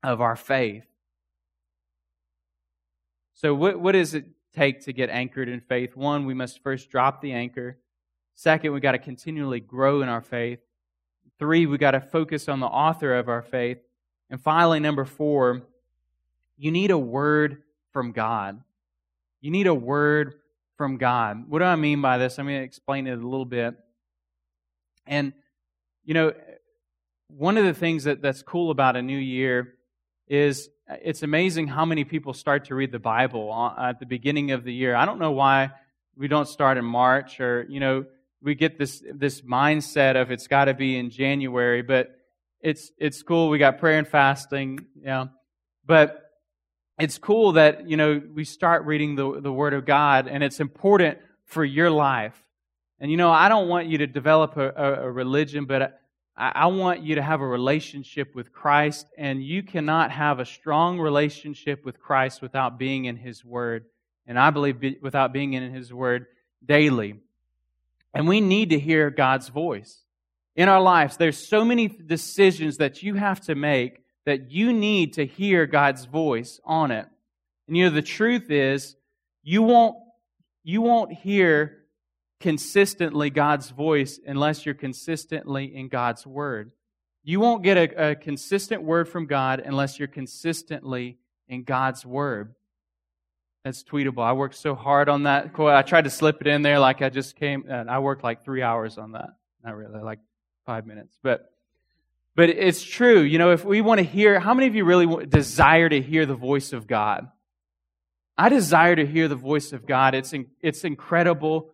of 0.03 0.21
our 0.21 0.35
faith. 0.35 0.85
So, 3.33 3.53
what, 3.53 3.79
what 3.79 3.91
does 3.91 4.13
it 4.13 4.25
take 4.57 4.81
to 4.81 4.93
get 4.93 5.09
anchored 5.09 5.47
in 5.47 5.61
faith. 5.61 5.95
One, 5.95 6.25
we 6.25 6.33
must 6.33 6.63
first 6.63 6.89
drop 6.89 7.21
the 7.21 7.33
anchor. 7.33 7.77
Second, 8.35 8.73
we 8.73 8.79
got 8.79 8.93
to 8.93 8.99
continually 8.99 9.59
grow 9.59 10.01
in 10.01 10.09
our 10.09 10.21
faith. 10.21 10.59
Three, 11.39 11.67
we 11.67 11.77
got 11.77 11.91
to 11.91 12.01
focus 12.01 12.49
on 12.49 12.59
the 12.59 12.67
author 12.67 13.15
of 13.15 13.29
our 13.29 13.43
faith. 13.43 13.77
And 14.29 14.41
finally, 14.41 14.79
number 14.79 15.05
four, 15.05 15.63
you 16.57 16.71
need 16.71 16.91
a 16.91 16.97
word 16.97 17.63
from 17.93 18.11
God. 18.11 18.61
You 19.41 19.51
need 19.51 19.67
a 19.67 19.73
word 19.73 20.35
from 20.77 20.97
God. 20.97 21.49
What 21.49 21.59
do 21.59 21.65
I 21.65 21.75
mean 21.75 22.01
by 22.01 22.17
this? 22.17 22.37
I'm 22.37 22.45
going 22.45 22.59
to 22.59 22.63
explain 22.63 23.07
it 23.07 23.13
a 23.13 23.27
little 23.27 23.45
bit. 23.45 23.75
And, 25.05 25.33
you 26.03 26.13
know, 26.13 26.33
one 27.29 27.57
of 27.57 27.65
the 27.65 27.73
things 27.73 28.03
that, 28.05 28.21
that's 28.21 28.41
cool 28.41 28.71
about 28.71 28.95
a 28.95 29.01
new 29.01 29.17
year 29.17 29.75
is 30.27 30.69
uh, 30.89 30.95
it's 31.01 31.23
amazing 31.23 31.67
how 31.67 31.85
many 31.85 32.03
people 32.03 32.33
start 32.33 32.65
to 32.65 32.75
read 32.75 32.91
the 32.91 32.99
Bible 32.99 33.73
at 33.77 33.99
the 33.99 34.05
beginning 34.05 34.51
of 34.51 34.63
the 34.63 34.73
year. 34.73 34.95
I 34.95 35.05
don't 35.05 35.19
know 35.19 35.31
why 35.31 35.71
we 36.15 36.27
don't 36.27 36.47
start 36.47 36.77
in 36.77 36.85
March 36.85 37.39
or, 37.39 37.65
you 37.69 37.79
know, 37.79 38.05
we 38.41 38.55
get 38.55 38.77
this, 38.77 39.03
this 39.13 39.41
mindset 39.41 40.19
of 40.19 40.31
it's 40.31 40.47
got 40.47 40.65
to 40.65 40.73
be 40.73 40.97
in 40.97 41.09
January, 41.09 41.81
but 41.81 42.16
it's, 42.61 42.91
it's 42.97 43.21
cool. 43.23 43.49
We 43.49 43.57
got 43.57 43.79
prayer 43.79 43.97
and 43.97 44.07
fasting, 44.07 44.85
yeah. 45.01 45.27
but 45.85 46.23
it's 46.99 47.17
cool 47.17 47.53
that, 47.53 47.87
you 47.89 47.97
know, 47.97 48.21
we 48.33 48.43
start 48.43 48.85
reading 48.85 49.15
the, 49.15 49.39
the 49.39 49.51
Word 49.51 49.73
of 49.73 49.85
God 49.85 50.27
and 50.27 50.43
it's 50.43 50.59
important 50.59 51.19
for 51.45 51.63
your 51.63 51.91
life. 51.91 52.35
And, 52.99 53.11
you 53.11 53.17
know, 53.17 53.31
I 53.31 53.49
don't 53.49 53.67
want 53.67 53.87
you 53.87 53.99
to 53.99 54.07
develop 54.07 54.57
a, 54.57 54.69
a, 54.69 55.03
a 55.03 55.11
religion, 55.11 55.65
but 55.65 55.99
I 56.39 56.67
want 56.67 57.01
you 57.01 57.15
to 57.15 57.21
have 57.23 57.41
a 57.41 57.47
relationship 57.47 58.35
with 58.35 58.53
Christ, 58.53 59.07
and 59.17 59.43
you 59.43 59.63
cannot 59.63 60.11
have 60.11 60.39
a 60.39 60.45
strong 60.45 60.99
relationship 60.99 61.83
with 61.83 61.99
Christ 61.99 62.43
without 62.43 62.77
being 62.77 63.05
in 63.05 63.17
His 63.17 63.43
Word. 63.43 63.85
And 64.27 64.37
I 64.37 64.51
believe 64.51 64.97
without 65.01 65.33
being 65.33 65.53
in 65.53 65.73
His 65.73 65.91
Word 65.91 66.27
daily. 66.63 67.15
And 68.13 68.27
we 68.27 68.39
need 68.39 68.69
to 68.69 68.79
hear 68.79 69.09
God's 69.09 69.47
voice. 69.47 70.03
In 70.57 70.69
our 70.69 70.81
lives, 70.81 71.17
there's 71.17 71.37
so 71.37 71.63
many 71.63 71.87
decisions 71.87 72.77
that 72.77 73.03
you 73.03 73.13
have 73.13 73.39
to 73.41 73.53
make 73.53 74.01
that 74.25 74.49
you 74.51 74.73
need 74.73 75.13
to 75.13 75.25
hear 75.25 75.67
God's 75.67 76.05
voice 76.05 76.59
on 76.65 76.89
it. 76.89 77.05
And 77.67 77.77
you 77.77 77.85
know, 77.85 77.91
the 77.91 78.01
truth 78.01 78.49
is, 78.49 78.95
you 79.43 79.61
won't, 79.61 79.95
you 80.63 80.81
won't 80.81 81.13
hear 81.13 81.83
consistently 82.39 83.29
God's 83.29 83.69
voice 83.69 84.19
unless 84.25 84.65
you're 84.65 84.75
consistently 84.75 85.75
in 85.75 85.89
God's 85.89 86.25
Word. 86.25 86.71
You 87.23 87.39
won't 87.39 87.63
get 87.63 87.77
a, 87.77 88.11
a, 88.11 88.15
consistent 88.15 88.83
word 88.83 89.07
from 89.07 89.25
God 89.25 89.61
unless 89.63 89.99
you're 89.99 90.07
consistently 90.07 91.17
in 91.47 91.63
God's 91.63 92.05
Word. 92.05 92.55
That's 93.63 93.83
tweetable. 93.83 94.23
I 94.23 94.33
worked 94.33 94.55
so 94.55 94.75
hard 94.75 95.07
on 95.07 95.23
that 95.23 95.53
quote. 95.53 95.73
I 95.73 95.83
tried 95.83 96.05
to 96.05 96.09
slip 96.09 96.41
it 96.41 96.47
in 96.47 96.63
there 96.63 96.79
like 96.79 97.01
I 97.01 97.09
just 97.09 97.35
came, 97.35 97.65
I 97.69 97.99
worked 97.99 98.23
like 98.23 98.43
three 98.43 98.63
hours 98.63 98.97
on 98.97 99.11
that. 99.11 99.29
Not 99.63 99.75
really, 99.75 100.01
like 100.01 100.19
five 100.67 100.85
minutes. 100.85 101.17
But, 101.23 101.51
but 102.35 102.49
it's 102.49 102.83
true. 102.83 103.21
You 103.21 103.39
know, 103.39 103.51
if 103.51 103.65
we 103.65 103.81
want 103.81 103.97
to 103.97 104.05
hear, 104.05 104.39
how 104.39 104.53
many 104.53 104.67
of 104.67 104.75
you 104.75 104.85
really 104.85 105.25
desire 105.25 105.89
to 105.89 105.99
hear 105.99 106.27
the 106.27 106.35
voice 106.35 106.71
of 106.73 106.85
God? 106.85 107.27
I 108.37 108.49
desire 108.49 108.95
to 108.95 109.07
hear 109.07 109.27
the 109.27 109.35
voice 109.35 109.73
of 109.73 109.87
God. 109.87 110.13
It's, 110.13 110.31
it's 110.61 110.83
incredible 110.83 111.71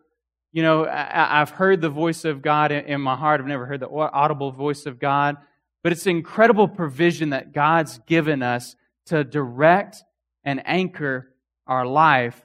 you 0.54 0.62
know, 0.62 0.86
I, 0.86 1.40
have 1.40 1.50
heard 1.50 1.80
the 1.80 1.90
voice 1.90 2.24
of 2.24 2.40
God 2.40 2.70
in, 2.70 3.00
my 3.00 3.16
heart. 3.16 3.40
I've 3.40 3.46
never 3.48 3.66
heard 3.66 3.80
the 3.80 3.88
audible 3.90 4.52
voice 4.52 4.86
of 4.86 5.00
God. 5.00 5.36
But 5.82 5.90
it's 5.90 6.06
incredible 6.06 6.68
provision 6.68 7.30
that 7.30 7.52
God's 7.52 7.98
given 8.06 8.40
us 8.40 8.76
to 9.06 9.24
direct 9.24 10.04
and 10.44 10.62
anchor 10.64 11.34
our 11.66 11.84
life. 11.84 12.40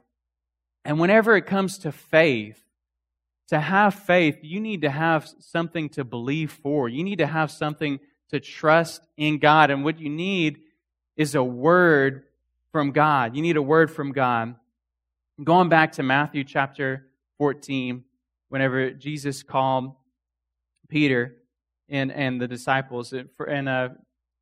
And 0.84 1.00
whenever 1.00 1.38
it 1.38 1.46
comes 1.46 1.78
to 1.80 1.92
faith, 1.92 2.60
to 3.50 3.60
have 3.60 3.96
faith, 3.96 4.38
you 4.42 4.60
need 4.60 4.82
to 4.82 4.90
have 4.90 5.28
something 5.40 5.90
to 5.90 6.04
believe 6.04 6.52
for. 6.52 6.88
You 6.88 7.04
need 7.04 7.18
to 7.18 7.28
have 7.28 7.50
something 7.50 8.00
to 8.30 8.40
trust 8.40 9.02
in 9.18 9.40
God. 9.40 9.72
And 9.72 9.84
what 9.84 10.00
you 10.00 10.10
need 10.10 10.60
is 11.18 11.34
a 11.34 11.44
word 11.44 12.26
from 12.72 12.92
God. 12.92 13.36
You 13.36 13.42
need 13.42 13.58
a 13.58 13.62
word 13.62 13.90
from 13.90 14.12
God. 14.12 14.56
Going 15.44 15.68
back 15.68 15.94
to 15.94 16.04
Matthew 16.04 16.44
chapter 16.44 17.08
14, 17.40 18.04
whenever 18.50 18.92
Jesus 18.92 19.42
called 19.42 19.96
Peter 20.88 21.38
and, 21.88 22.12
and 22.12 22.40
the 22.40 22.48
disciples. 22.48 23.14
In 23.14 23.68
uh, 23.68 23.96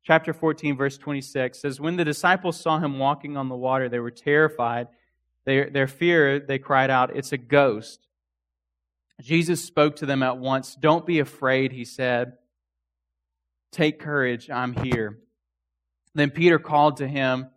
chapter 0.04 0.34
14, 0.34 0.76
verse 0.76 0.98
26, 0.98 1.58
says, 1.58 1.80
When 1.80 1.96
the 1.96 2.04
disciples 2.04 2.60
saw 2.60 2.78
him 2.78 2.98
walking 2.98 3.38
on 3.38 3.48
the 3.48 3.56
water, 3.56 3.88
they 3.88 4.00
were 4.00 4.10
terrified. 4.10 4.88
Their, 5.46 5.70
their 5.70 5.86
fear, 5.86 6.40
they 6.40 6.58
cried 6.58 6.90
out, 6.90 7.16
It's 7.16 7.32
a 7.32 7.38
ghost. 7.38 8.07
Jesus 9.20 9.64
spoke 9.64 9.96
to 9.96 10.06
them 10.06 10.22
at 10.22 10.38
once. 10.38 10.76
Don't 10.76 11.06
be 11.06 11.18
afraid, 11.18 11.72
he 11.72 11.84
said. 11.84 12.34
Take 13.72 13.98
courage, 13.98 14.48
I'm 14.48 14.72
here. 14.72 15.18
Then 16.14 16.30
Peter 16.30 16.58
called 16.58 16.98
to 16.98 17.08
him. 17.08 17.48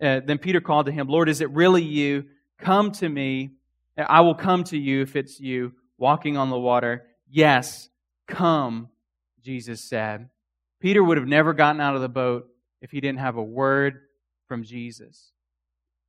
Uh, 0.00 0.20
then 0.24 0.38
Peter 0.38 0.60
called 0.60 0.86
to 0.86 0.92
him, 0.92 1.08
Lord, 1.08 1.28
is 1.28 1.40
it 1.40 1.50
really 1.50 1.82
you? 1.82 2.26
Come 2.58 2.92
to 2.92 3.08
me. 3.08 3.50
I 3.96 4.20
will 4.22 4.34
come 4.34 4.64
to 4.64 4.78
you 4.78 5.02
if 5.02 5.16
it's 5.16 5.38
you 5.40 5.72
walking 5.98 6.36
on 6.36 6.50
the 6.50 6.58
water. 6.58 7.06
Yes, 7.28 7.88
come, 8.26 8.88
Jesus 9.42 9.80
said. 9.80 10.28
Peter 10.80 11.02
would 11.02 11.16
have 11.16 11.26
never 11.26 11.52
gotten 11.52 11.80
out 11.80 11.94
of 11.94 12.02
the 12.02 12.08
boat 12.08 12.48
if 12.80 12.90
he 12.90 13.00
didn't 13.00 13.20
have 13.20 13.36
a 13.36 13.42
word 13.42 14.00
from 14.46 14.62
Jesus. 14.62 15.32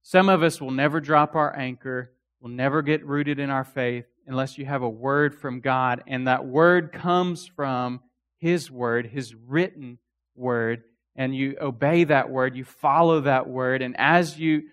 Some 0.01 0.29
of 0.29 0.43
us 0.43 0.61
will 0.61 0.71
never 0.71 0.99
drop 0.99 1.35
our 1.35 1.55
anchor, 1.55 2.11
will 2.39 2.49
never 2.49 2.81
get 2.81 3.05
rooted 3.05 3.39
in 3.39 3.49
our 3.49 3.63
faith 3.63 4.05
unless 4.27 4.57
you 4.57 4.65
have 4.65 4.81
a 4.81 4.89
word 4.89 5.35
from 5.35 5.59
God. 5.59 6.03
And 6.07 6.27
that 6.27 6.45
word 6.45 6.91
comes 6.91 7.47
from 7.47 8.01
His 8.39 8.71
word, 8.71 9.07
His 9.07 9.35
written 9.35 9.99
word. 10.35 10.83
And 11.15 11.35
you 11.35 11.55
obey 11.61 12.03
that 12.05 12.29
word, 12.29 12.55
you 12.55 12.65
follow 12.65 13.21
that 13.21 13.47
word. 13.47 13.81
And 13.81 13.95
as 13.97 14.37
you 14.37 14.63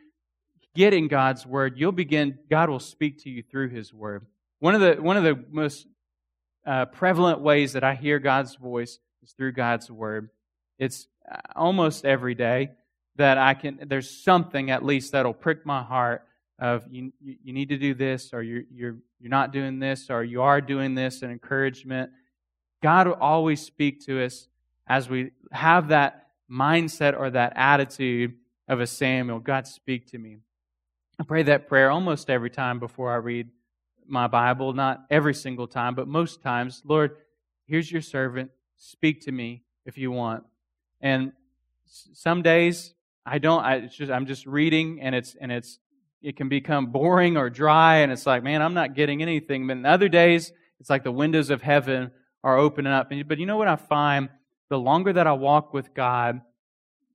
get 0.74 0.94
in 0.94 1.08
God's 1.08 1.46
word, 1.46 1.74
you'll 1.76 1.92
begin, 1.92 2.38
God 2.50 2.68
will 2.68 2.80
speak 2.80 3.22
to 3.24 3.30
you 3.30 3.42
through 3.42 3.68
His 3.70 3.92
word. 3.92 4.26
One 4.58 4.74
of 4.74 4.80
the, 4.80 5.00
one 5.00 5.16
of 5.16 5.24
the 5.24 5.44
most 5.50 5.86
uh, 6.66 6.86
prevalent 6.86 7.40
ways 7.40 7.72
that 7.74 7.84
I 7.84 7.94
hear 7.94 8.18
God's 8.18 8.56
voice 8.56 8.98
is 9.22 9.32
through 9.32 9.52
God's 9.52 9.90
word. 9.90 10.30
It's 10.78 11.06
uh, 11.30 11.36
almost 11.54 12.04
every 12.04 12.34
day 12.34 12.70
that 13.16 13.38
I 13.38 13.54
can, 13.54 13.80
there's 13.86 14.22
something 14.22 14.70
at 14.70 14.84
least 14.84 15.12
that'll 15.12 15.34
prick 15.34 15.66
my 15.66 15.82
heart 15.82 16.24
of 16.58 16.84
you, 16.90 17.12
you 17.20 17.52
need 17.52 17.68
to 17.70 17.78
do 17.78 17.94
this, 17.94 18.32
or 18.32 18.42
you're, 18.42 18.62
you're, 18.70 18.96
you're 19.20 19.30
not 19.30 19.52
doing 19.52 19.78
this, 19.78 20.10
or 20.10 20.22
you 20.22 20.42
are 20.42 20.60
doing 20.60 20.94
this, 20.94 21.22
and 21.22 21.32
encouragement. 21.32 22.10
God 22.82 23.06
will 23.06 23.14
always 23.14 23.60
speak 23.60 24.04
to 24.06 24.24
us 24.24 24.48
as 24.86 25.08
we 25.08 25.30
have 25.50 25.88
that 25.88 26.28
mindset 26.50 27.18
or 27.18 27.30
that 27.30 27.52
attitude 27.56 28.34
of 28.68 28.80
a 28.80 28.86
Samuel. 28.86 29.38
God, 29.38 29.66
speak 29.66 30.10
to 30.10 30.18
me. 30.18 30.38
I 31.18 31.24
pray 31.24 31.42
that 31.44 31.68
prayer 31.68 31.90
almost 31.90 32.30
every 32.30 32.50
time 32.50 32.78
before 32.78 33.12
I 33.12 33.16
read 33.16 33.48
my 34.06 34.26
Bible, 34.26 34.72
not 34.72 35.04
every 35.10 35.34
single 35.34 35.66
time, 35.66 35.94
but 35.94 36.08
most 36.08 36.42
times. 36.42 36.82
Lord, 36.84 37.16
here's 37.66 37.90
your 37.90 38.02
servant. 38.02 38.50
Speak 38.76 39.22
to 39.22 39.32
me 39.32 39.62
if 39.86 39.96
you 39.96 40.10
want. 40.10 40.44
And 41.00 41.32
some 41.86 42.42
days 42.42 42.94
I 43.24 43.38
don't. 43.38 43.62
I, 43.62 43.80
just 43.80 44.10
I'm 44.10 44.26
just 44.26 44.46
reading, 44.46 45.00
and 45.00 45.14
it's 45.14 45.36
and 45.40 45.52
it's 45.52 45.78
it 46.22 46.36
can 46.36 46.48
become 46.48 46.86
boring 46.86 47.36
or 47.36 47.50
dry, 47.50 47.96
and 47.98 48.12
it's 48.12 48.26
like, 48.26 48.42
man, 48.42 48.62
I'm 48.62 48.74
not 48.74 48.94
getting 48.94 49.22
anything. 49.22 49.66
But 49.66 49.76
in 49.78 49.86
other 49.86 50.08
days, 50.08 50.52
it's 50.80 50.90
like 50.90 51.04
the 51.04 51.12
windows 51.12 51.50
of 51.50 51.62
heaven 51.62 52.10
are 52.44 52.56
opening 52.56 52.92
up. 52.92 53.10
But 53.26 53.38
you 53.38 53.46
know 53.46 53.56
what 53.56 53.68
I 53.68 53.76
find? 53.76 54.28
The 54.68 54.78
longer 54.78 55.12
that 55.12 55.26
I 55.26 55.32
walk 55.32 55.72
with 55.74 55.94
God, 55.94 56.40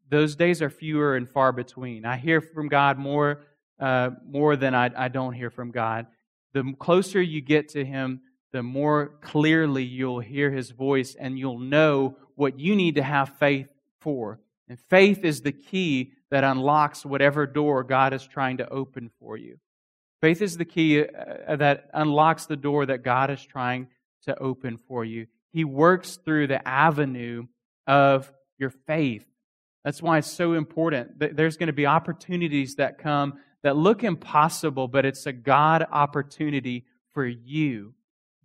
those 0.10 0.36
days 0.36 0.62
are 0.62 0.70
fewer 0.70 1.15
and 1.15 1.30
far 1.30 1.52
between. 1.52 2.06
I 2.06 2.17
hear 2.17 2.39
from 2.41 2.67
God 2.67 2.98
more 2.98 3.41
uh, 3.80 4.12
more 4.28 4.56
than 4.56 4.74
I, 4.74 4.89
I 4.96 5.08
don't 5.08 5.34
hear 5.34 5.50
from 5.50 5.72
God. 5.72 6.08
The 6.54 6.74
closer 6.80 7.22
you 7.22 7.41
get 7.41 7.70
to 7.70 7.86
Him, 7.86 8.22
the 8.52 8.63
more 8.63 9.17
clearly 9.22 9.84
you'll 9.84 10.20
hear 10.20 10.50
His 10.50 10.72
voice, 10.72 11.15
and 11.15 11.38
you'll 11.38 11.60
know 11.60 12.17
what 12.36 12.60
you 12.60 12.76
need 12.76 12.96
to 12.96 13.04
have 13.04 13.38
faith 13.38 13.67
for. 14.00 14.39
And 14.69 14.80
faith 14.89 15.23
is 15.23 15.41
the 15.41 15.51
key 15.51 16.13
that 16.30 16.43
unlocks 16.43 17.06
whatever 17.06 17.45
door 17.45 17.84
God 17.84 18.13
is 18.13 18.25
trying 18.25 18.58
to 18.58 18.69
open 18.69 19.10
for 19.19 19.38
you. 19.38 19.60
Faith 20.21 20.41
is 20.41 20.58
the 20.58 20.65
key 20.65 21.03
uh, 21.03 21.56
that 21.56 21.89
unlocks 21.93 22.47
the 22.47 22.56
door 22.56 22.86
that 22.86 23.03
God 23.03 23.30
is 23.30 23.43
trying 23.43 23.88
to 24.23 24.38
open 24.39 24.77
for 24.77 25.06
you. 25.06 25.27
He 25.53 25.63
works 25.63 26.19
through 26.23 26.47
the 26.47 26.67
avenue 26.67 27.45
of 27.86 28.32
your 28.58 28.71
faith. 28.71 29.25
That's 29.86 30.01
why 30.01 30.17
it's 30.17 30.30
so 30.30 30.53
important. 30.53 31.19
There's 31.36 31.56
going 31.56 31.67
to 31.67 31.73
be 31.73 31.86
opportunities 31.86 32.75
that 32.75 32.97
come 32.97 33.39
that 33.63 33.77
look 33.77 34.03
impossible, 34.03 34.88
but 34.88 35.06
it's 35.06 35.25
a 35.25 35.34
God 35.34 35.86
opportunity 35.91 36.86
for 37.13 37.25
you. 37.25 37.93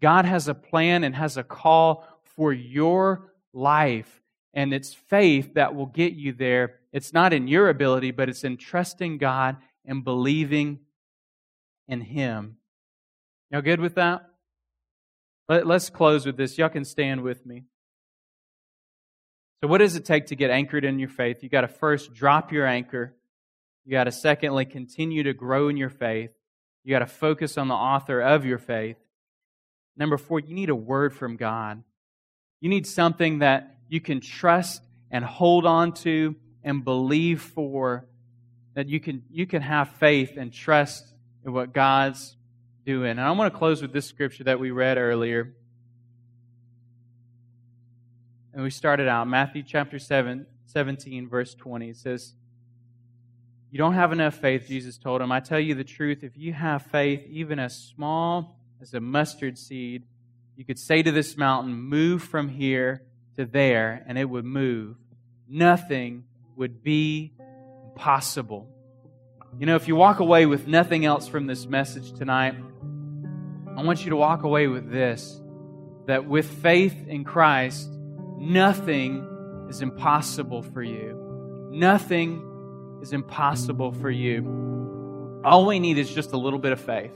God 0.00 0.24
has 0.24 0.48
a 0.48 0.54
plan 0.54 1.04
and 1.04 1.14
has 1.14 1.37
a 1.37 1.42
call 1.42 2.06
for 2.37 2.52
your 2.52 3.32
life. 3.52 4.21
And 4.55 4.75
it's 4.75 4.93
faith 4.93 5.55
that 5.55 5.75
will 5.75 5.87
get 5.87 6.12
you 6.12 6.33
there. 6.33 6.75
It's 6.93 7.12
not 7.12 7.33
in 7.33 7.49
your 7.49 7.69
ability, 7.69 8.11
but 8.11 8.29
it's 8.29 8.45
in 8.45 8.57
trusting 8.57 9.19
God 9.19 9.57
and 9.85 10.05
believing 10.05 10.81
in 11.88 12.01
Him. 12.03 12.57
Y'all 13.51 13.62
good 13.62 13.81
with 13.81 13.95
that? 13.95 14.23
Let, 15.49 15.67
us 15.67 15.91
close 15.91 16.25
with 16.25 16.37
this. 16.37 16.57
Y'all 16.57 16.69
can 16.69 16.85
stand 16.85 17.23
with 17.23 17.45
me. 17.45 17.65
So, 19.61 19.69
what 19.69 19.79
does 19.79 19.97
it 19.97 20.05
take 20.05 20.27
to 20.27 20.37
get 20.37 20.51
anchored 20.51 20.85
in 20.85 20.99
your 20.99 21.09
faith? 21.09 21.43
You 21.43 21.49
got 21.49 21.61
to 21.62 21.69
first 21.69 22.15
drop 22.15 22.53
your 22.53 22.67
anchor. 22.67 23.15
You 23.85 23.93
got 23.93 24.05
to, 24.05 24.12
secondly, 24.12 24.65
continue 24.65 25.23
to 25.25 25.35
grow 25.35 25.69
in 25.69 25.77
your 25.77 25.91
faith. 25.91 26.31
You 26.85 26.91
got 26.91 27.01
to 27.01 27.07
focus 27.07 27.59
on 27.59 27.69
the 27.69 27.75
author 27.75 28.21
of 28.21 28.45
your 28.45 28.59
faith. 28.59 28.97
Number 29.97 30.17
four, 30.17 30.41
you 30.41 30.55
need 30.55 30.71
a 30.71 30.75
word 30.75 31.15
from 31.15 31.37
God. 31.37 31.83
You 32.61 32.69
need 32.69 32.87
something 32.87 33.41
that 33.41 33.71
you 33.92 34.00
can 34.00 34.22
trust 34.22 34.83
and 35.11 35.22
hold 35.22 35.66
on 35.66 35.92
to 35.92 36.35
and 36.64 36.83
believe 36.83 37.42
for 37.42 38.07
that 38.72 38.88
you 38.88 38.98
can 38.98 39.22
you 39.31 39.46
can 39.46 39.61
have 39.61 39.90
faith 39.96 40.38
and 40.38 40.50
trust 40.50 41.05
in 41.44 41.52
what 41.52 41.74
God's 41.74 42.35
doing. 42.87 43.11
And 43.11 43.20
I 43.20 43.31
want 43.33 43.52
to 43.52 43.59
close 43.59 43.83
with 43.83 43.92
this 43.92 44.07
scripture 44.07 44.44
that 44.44 44.59
we 44.59 44.70
read 44.70 44.96
earlier. 44.96 45.55
And 48.55 48.62
we 48.62 48.70
started 48.70 49.09
out 49.09 49.28
Matthew 49.28 49.62
chapter 49.62 49.98
7 49.98 50.46
17 50.64 51.28
verse 51.28 51.52
20 51.52 51.90
it 51.90 51.96
says 51.98 52.33
you 53.70 53.76
don't 53.76 53.92
have 53.92 54.11
enough 54.11 54.37
faith 54.37 54.68
Jesus 54.68 54.96
told 54.96 55.20
him 55.20 55.31
I 55.31 55.40
tell 55.40 55.61
you 55.61 55.74
the 55.74 55.85
truth 55.85 56.24
if 56.24 56.35
you 56.35 56.55
have 56.55 56.87
faith 56.87 57.26
even 57.28 57.59
as 57.59 57.76
small 57.76 58.57
as 58.81 58.94
a 58.94 59.00
mustard 59.00 59.59
seed 59.59 60.05
you 60.57 60.64
could 60.64 60.78
say 60.78 61.02
to 61.02 61.12
this 61.12 61.37
mountain 61.37 61.74
move 61.74 62.22
from 62.22 62.48
here 62.48 63.02
to 63.37 63.45
there 63.45 64.05
and 64.07 64.18
it 64.18 64.25
would 64.25 64.45
move. 64.45 64.97
Nothing 65.49 66.25
would 66.57 66.83
be 66.83 67.33
impossible. 67.90 68.68
You 69.59 69.66
know, 69.66 69.77
if 69.77 69.87
you 69.87 69.97
walk 69.97 70.21
away 70.21 70.47
with 70.47 70.66
nothing 70.66 71.05
else 71.05 71.29
from 71.29 71.47
this 71.47 71.66
message 71.66 72.12
tonight, 72.12 72.55
I 73.77 73.83
want 73.83 74.05
you 74.05 74.11
to 74.11 74.16
walk 74.16 74.45
away 74.45 74.66
with 74.66 74.90
this 74.90 75.38
that 76.07 76.27
with 76.27 76.47
faith 76.47 77.07
in 77.07 77.25
Christ, 77.25 77.88
nothing 78.38 79.66
is 79.68 79.83
impossible 79.83 80.62
for 80.62 80.83
you. 80.83 81.68
Nothing 81.71 82.99
is 83.03 83.12
impossible 83.12 83.92
for 83.92 84.11
you. 84.11 85.40
All 85.45 85.66
we 85.66 85.79
need 85.79 85.99
is 85.99 86.12
just 86.12 86.33
a 86.33 86.37
little 86.37 86.59
bit 86.59 86.73
of 86.73 86.81
faith. 86.81 87.12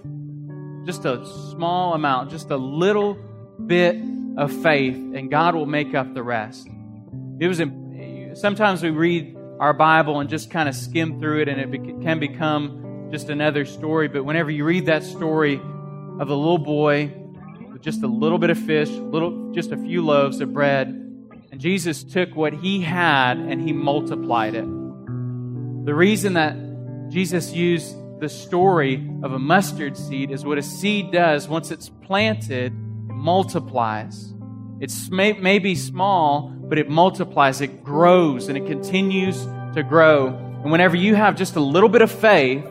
Just 0.84 1.04
a 1.04 1.26
small 1.50 1.94
amount, 1.94 2.30
just 2.30 2.50
a 2.50 2.56
little 2.56 3.18
bit 3.66 3.96
of 4.36 4.52
faith, 4.62 4.94
and 4.94 5.30
God 5.30 5.54
will 5.54 5.66
make 5.66 5.94
up 5.94 6.12
the 6.14 6.22
rest. 6.22 6.68
It 7.38 7.48
was 7.48 7.60
sometimes 8.38 8.82
we 8.82 8.90
read 8.90 9.36
our 9.58 9.72
Bible 9.72 10.20
and 10.20 10.28
just 10.28 10.50
kind 10.50 10.68
of 10.68 10.74
skim 10.74 11.18
through 11.18 11.42
it, 11.42 11.48
and 11.48 11.74
it 11.74 12.02
can 12.02 12.18
become 12.18 13.08
just 13.10 13.30
another 13.30 13.64
story. 13.64 14.08
But 14.08 14.24
whenever 14.24 14.50
you 14.50 14.64
read 14.64 14.86
that 14.86 15.02
story 15.02 15.56
of 15.56 16.28
the 16.28 16.36
little 16.36 16.58
boy 16.58 17.12
with 17.72 17.82
just 17.82 18.02
a 18.02 18.06
little 18.06 18.38
bit 18.38 18.50
of 18.50 18.58
fish, 18.58 18.90
little 18.90 19.52
just 19.52 19.72
a 19.72 19.76
few 19.76 20.04
loaves 20.04 20.40
of 20.40 20.52
bread, 20.52 20.88
and 21.50 21.60
Jesus 21.60 22.04
took 22.04 22.34
what 22.34 22.52
he 22.52 22.80
had 22.80 23.38
and 23.38 23.62
he 23.62 23.72
multiplied 23.72 24.54
it. 24.54 24.64
The 25.86 25.94
reason 25.94 26.34
that 26.34 26.56
Jesus 27.08 27.52
used 27.52 27.96
the 28.20 28.28
story 28.28 29.08
of 29.22 29.32
a 29.32 29.38
mustard 29.38 29.96
seed 29.96 30.30
is 30.30 30.44
what 30.44 30.58
a 30.58 30.62
seed 30.62 31.12
does 31.12 31.48
once 31.48 31.70
it's 31.70 31.88
planted 31.88 32.72
multiplies. 33.16 34.32
It's 34.78 35.10
may, 35.10 35.32
may 35.32 35.58
be 35.58 35.74
small, 35.74 36.50
but 36.50 36.78
it 36.78 36.88
multiplies, 36.88 37.60
it 37.60 37.82
grows, 37.82 38.48
and 38.48 38.58
it 38.58 38.66
continues 38.66 39.42
to 39.74 39.82
grow. 39.82 40.28
And 40.62 40.70
whenever 40.70 40.96
you 40.96 41.14
have 41.14 41.36
just 41.36 41.56
a 41.56 41.60
little 41.60 41.88
bit 41.88 42.02
of 42.02 42.10
faith, 42.10 42.64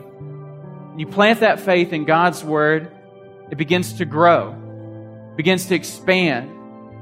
you 0.96 1.06
plant 1.06 1.40
that 1.40 1.60
faith 1.60 1.92
in 1.92 2.04
God's 2.04 2.44
Word, 2.44 2.90
it 3.50 3.58
begins 3.58 3.94
to 3.94 4.04
grow, 4.04 4.52
begins 5.36 5.66
to 5.66 5.74
expand, 5.74 6.50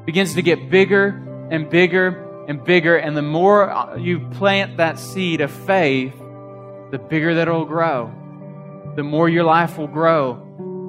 begins 0.07 0.35
to 0.35 0.43
get 0.43 0.71
bigger 0.71 1.49
and 1.51 1.69
bigger 1.69 2.45
and 2.49 2.65
bigger. 2.65 2.97
And 2.97 3.17
the 3.17 3.23
more 3.23 3.95
you 3.99 4.21
plant 4.31 4.79
that 4.79 4.99
seed 4.99 5.41
of 5.41 5.51
faith, 5.51 6.15
the 6.91 6.99
bigger 6.99 7.35
that 7.35 7.49
it'll 7.49 7.65
grow, 7.67 8.13
the 8.97 9.03
more 9.03 9.29
your 9.29 9.45
life 9.45 9.79
will 9.79 9.89
grow, 9.89 10.44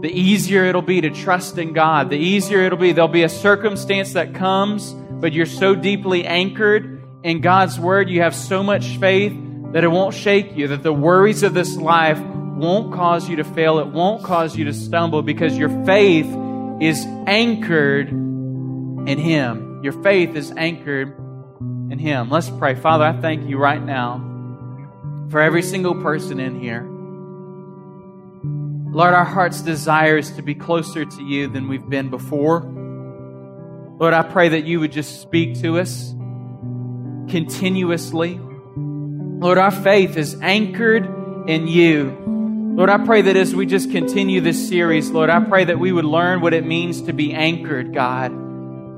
the 0.06 0.12
easier 0.12 0.66
it'll 0.66 0.84
be 0.84 1.02
to 1.02 1.10
trust 1.10 1.58
in 1.58 1.74
God. 1.74 2.12
The 2.12 2.16
easier 2.16 2.62
it'll 2.62 2.78
be. 2.78 2.92
There'll 2.92 3.08
be 3.08 3.24
a 3.24 3.30
circumstance 3.30 4.14
that 4.14 4.36
comes, 4.36 4.94
but 4.94 5.34
you're 5.34 5.48
so 5.48 5.74
deeply 5.74 6.28
anchored 6.28 7.04
in 7.24 7.42
God's 7.42 7.80
Word, 7.80 8.08
you 8.08 8.22
have 8.22 8.36
so 8.36 8.62
much 8.62 8.98
faith 8.98 9.34
that 9.72 9.84
it 9.84 9.88
won't 9.88 10.14
shake 10.14 10.56
you, 10.56 10.68
that 10.68 10.84
the 10.84 10.94
worries 10.94 11.42
of 11.42 11.56
this 11.56 11.76
life 11.76 12.20
won't 12.20 12.94
cause 12.94 13.28
you 13.28 13.38
to 13.38 13.44
fail. 13.44 13.80
It 13.80 13.88
won't 13.88 14.24
cause 14.24 14.56
you 14.56 14.66
to 14.66 14.74
stumble 14.76 15.24
because 15.24 15.58
your 15.58 15.70
faith 15.86 16.28
is 16.80 17.04
anchored 17.26 18.10
in 18.10 19.18
Him. 19.18 19.82
Your 19.84 20.04
faith 20.04 20.36
is 20.36 20.52
anchored 20.52 21.18
in 21.90 21.98
Him. 21.98 22.30
Let's 22.30 22.52
pray. 22.52 22.76
Father, 22.76 23.06
I 23.06 23.20
thank 23.20 23.50
you 23.50 23.58
right 23.58 23.84
now 23.84 24.20
for 25.32 25.42
every 25.42 25.64
single 25.64 25.96
person 25.96 26.40
in 26.40 26.60
here. 26.60 26.95
Lord, 28.96 29.14
our 29.14 29.26
heart's 29.26 29.62
desire 29.62 30.18
is 30.18 30.32
to 30.38 30.42
be 30.42 30.56
closer 30.56 31.04
to 31.04 31.22
you 31.22 31.50
than 31.50 31.68
we've 31.68 31.90
been 31.90 32.10
before. 32.10 32.62
Lord, 34.00 34.14
I 34.14 34.22
pray 34.22 34.48
that 34.48 34.64
you 34.64 34.80
would 34.80 34.94
just 34.94 35.20
speak 35.20 35.60
to 35.64 35.80
us 35.80 36.16
continuously. 37.28 38.40
Lord, 38.40 39.58
our 39.58 39.72
faith 39.72 40.16
is 40.16 40.40
anchored 40.42 41.50
in 41.50 41.68
you. 41.68 42.74
Lord, 42.78 42.90
I 42.90 43.04
pray 43.04 43.24
that 43.24 43.36
as 43.36 43.54
we 43.54 43.66
just 43.66 43.92
continue 43.92 44.40
this 44.40 44.66
series, 44.66 45.12
Lord, 45.12 45.30
I 45.30 45.44
pray 45.44 45.66
that 45.66 45.78
we 45.78 45.92
would 45.92 46.06
learn 46.06 46.40
what 46.40 46.54
it 46.54 46.66
means 46.66 47.02
to 47.02 47.12
be 47.12 47.34
anchored, 47.34 47.94
God. 47.94 48.32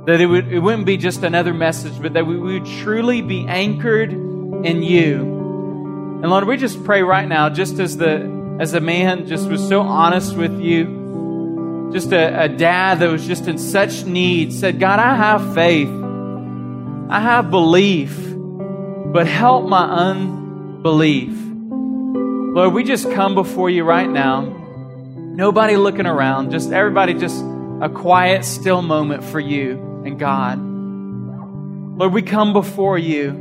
That 0.06 0.22
it, 0.22 0.28
would, 0.28 0.54
it 0.54 0.60
wouldn't 0.60 0.86
be 0.86 0.98
just 0.98 1.24
another 1.24 1.56
message, 1.56 2.00
but 2.00 2.14
that 2.14 2.28
we 2.28 2.38
would 2.38 2.68
truly 2.68 3.24
be 3.24 3.48
anchored 3.48 4.14
in 4.14 4.84
you. 4.84 5.22
And 6.22 6.30
Lord, 6.30 6.46
we 6.46 6.56
just 6.56 6.84
pray 6.84 7.02
right 7.02 7.28
now, 7.28 7.50
just 7.50 7.80
as 7.80 7.98
the 7.98 8.37
as 8.60 8.74
a 8.74 8.80
man 8.80 9.28
just 9.28 9.48
was 9.48 9.66
so 9.68 9.82
honest 9.82 10.36
with 10.36 10.60
you, 10.60 11.90
just 11.94 12.12
a, 12.12 12.44
a 12.44 12.50
dad 12.50 13.00
that 13.00 13.10
was 13.10 13.26
just 13.26 13.48
in 13.48 13.58
such 13.58 14.04
need, 14.06 14.52
said, 14.52 14.80
God, 14.80 15.00
I 15.00 15.16
have 15.16 15.54
faith. 15.54 15.90
I 17.10 17.20
have 17.20 17.50
belief, 17.52 18.18
but 18.18 19.28
help 19.28 19.68
my 19.68 19.86
unbelief. 19.86 21.32
Lord, 21.32 22.74
we 22.74 22.84
just 22.84 23.12
come 23.12 23.36
before 23.36 23.70
you 23.70 23.84
right 23.84 24.10
now. 24.10 24.42
Nobody 25.16 25.78
looking 25.78 26.08
around, 26.08 26.52
just 26.52 26.72
everybody, 26.72 27.14
just 27.14 27.40
a 27.82 27.90
quiet, 27.90 28.44
still 28.44 28.82
moment 28.82 29.24
for 29.24 29.40
you 29.40 30.02
and 30.04 30.18
God. 30.20 30.58
Lord, 30.60 32.12
we 32.12 32.24
come 32.24 32.54
before 32.54 32.98
you. 32.98 33.32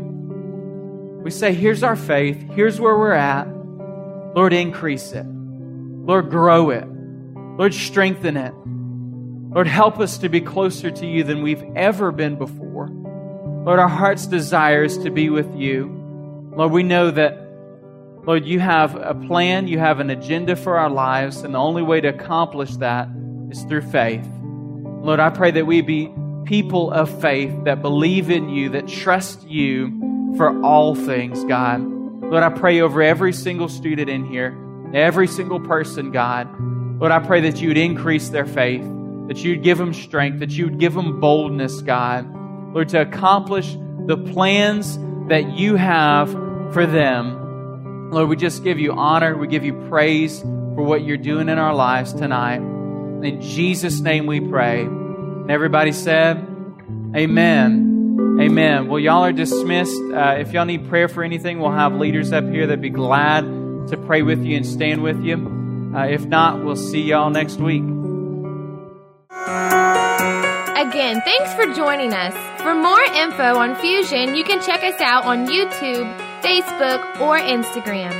We 1.24 1.30
say, 1.30 1.54
here's 1.54 1.82
our 1.82 1.96
faith. 1.96 2.38
Here's 2.52 2.78
where 2.78 2.96
we're 2.96 3.12
at. 3.12 3.55
Lord, 4.36 4.52
increase 4.52 5.12
it. 5.12 5.24
Lord, 5.24 6.28
grow 6.28 6.68
it. 6.68 6.86
Lord, 6.86 7.72
strengthen 7.72 8.36
it. 8.36 8.52
Lord, 9.54 9.66
help 9.66 9.98
us 9.98 10.18
to 10.18 10.28
be 10.28 10.42
closer 10.42 10.90
to 10.90 11.06
you 11.06 11.24
than 11.24 11.42
we've 11.42 11.64
ever 11.74 12.12
been 12.12 12.36
before. 12.36 12.90
Lord, 12.90 13.78
our 13.78 13.88
heart's 13.88 14.26
desire 14.26 14.84
is 14.84 14.98
to 14.98 15.10
be 15.10 15.30
with 15.30 15.50
you. 15.56 15.90
Lord, 16.54 16.70
we 16.70 16.82
know 16.82 17.10
that 17.10 17.46
Lord, 18.26 18.44
you 18.44 18.60
have 18.60 18.94
a 18.96 19.14
plan, 19.14 19.68
you 19.68 19.78
have 19.78 20.00
an 20.00 20.10
agenda 20.10 20.54
for 20.54 20.76
our 20.76 20.90
lives, 20.90 21.38
and 21.38 21.54
the 21.54 21.58
only 21.58 21.82
way 21.82 22.02
to 22.02 22.08
accomplish 22.08 22.76
that 22.76 23.08
is 23.50 23.62
through 23.62 23.90
faith. 23.90 24.28
Lord, 24.42 25.18
I 25.18 25.30
pray 25.30 25.52
that 25.52 25.64
we 25.64 25.80
be 25.80 26.12
people 26.44 26.90
of 26.90 27.20
faith 27.22 27.54
that 27.64 27.80
believe 27.80 28.28
in 28.28 28.50
you, 28.50 28.68
that 28.70 28.86
trust 28.86 29.48
you 29.48 30.34
for 30.36 30.60
all 30.62 30.94
things, 30.94 31.42
God. 31.44 31.95
Lord, 32.30 32.42
I 32.42 32.48
pray 32.48 32.80
over 32.80 33.02
every 33.02 33.32
single 33.32 33.68
student 33.68 34.10
in 34.10 34.24
here, 34.24 34.58
every 34.92 35.28
single 35.28 35.60
person, 35.60 36.10
God. 36.10 36.48
Lord, 36.98 37.12
I 37.12 37.20
pray 37.20 37.42
that 37.42 37.60
you 37.60 37.68
would 37.68 37.78
increase 37.78 38.30
their 38.30 38.46
faith, 38.46 38.82
that 39.28 39.38
you'd 39.38 39.62
give 39.62 39.78
them 39.78 39.94
strength, 39.94 40.40
that 40.40 40.50
you 40.50 40.64
would 40.64 40.78
give 40.78 40.92
them 40.92 41.20
boldness, 41.20 41.82
God. 41.82 42.26
Lord, 42.74 42.88
to 42.90 43.00
accomplish 43.00 43.76
the 44.06 44.16
plans 44.16 44.98
that 45.28 45.50
you 45.56 45.76
have 45.76 46.32
for 46.72 46.84
them. 46.84 48.10
Lord, 48.10 48.28
we 48.28 48.36
just 48.36 48.64
give 48.64 48.78
you 48.78 48.92
honor. 48.92 49.36
We 49.36 49.46
give 49.46 49.64
you 49.64 49.86
praise 49.88 50.40
for 50.40 50.82
what 50.82 51.04
you're 51.04 51.16
doing 51.16 51.48
in 51.48 51.58
our 51.58 51.74
lives 51.74 52.12
tonight. 52.12 52.58
In 52.58 53.40
Jesus' 53.40 54.00
name 54.00 54.26
we 54.26 54.40
pray. 54.40 54.82
And 54.82 55.50
everybody 55.50 55.92
said, 55.92 56.46
Amen. 57.14 57.95
Amen. 58.40 58.88
Well, 58.88 59.00
y'all 59.00 59.24
are 59.24 59.32
dismissed. 59.32 60.00
Uh, 60.00 60.36
if 60.38 60.52
y'all 60.52 60.64
need 60.64 60.88
prayer 60.88 61.08
for 61.08 61.22
anything, 61.22 61.58
we'll 61.58 61.70
have 61.72 61.94
leaders 61.94 62.32
up 62.32 62.44
here 62.44 62.66
that'd 62.66 62.82
be 62.82 62.90
glad 62.90 63.44
to 63.88 63.96
pray 64.06 64.22
with 64.22 64.44
you 64.44 64.56
and 64.56 64.66
stand 64.66 65.02
with 65.02 65.22
you. 65.22 65.92
Uh, 65.94 66.06
if 66.06 66.24
not, 66.26 66.62
we'll 66.64 66.76
see 66.76 67.02
y'all 67.02 67.30
next 67.30 67.58
week. 67.58 67.82
Again, 70.76 71.20
thanks 71.22 71.54
for 71.54 71.72
joining 71.74 72.12
us. 72.12 72.34
For 72.60 72.74
more 72.74 73.00
info 73.00 73.56
on 73.56 73.74
Fusion, 73.76 74.34
you 74.34 74.44
can 74.44 74.60
check 74.60 74.82
us 74.82 75.00
out 75.00 75.24
on 75.24 75.46
YouTube 75.46 76.26
Facebook, 76.46 77.20
or 77.20 77.38
Instagram. 77.38 78.12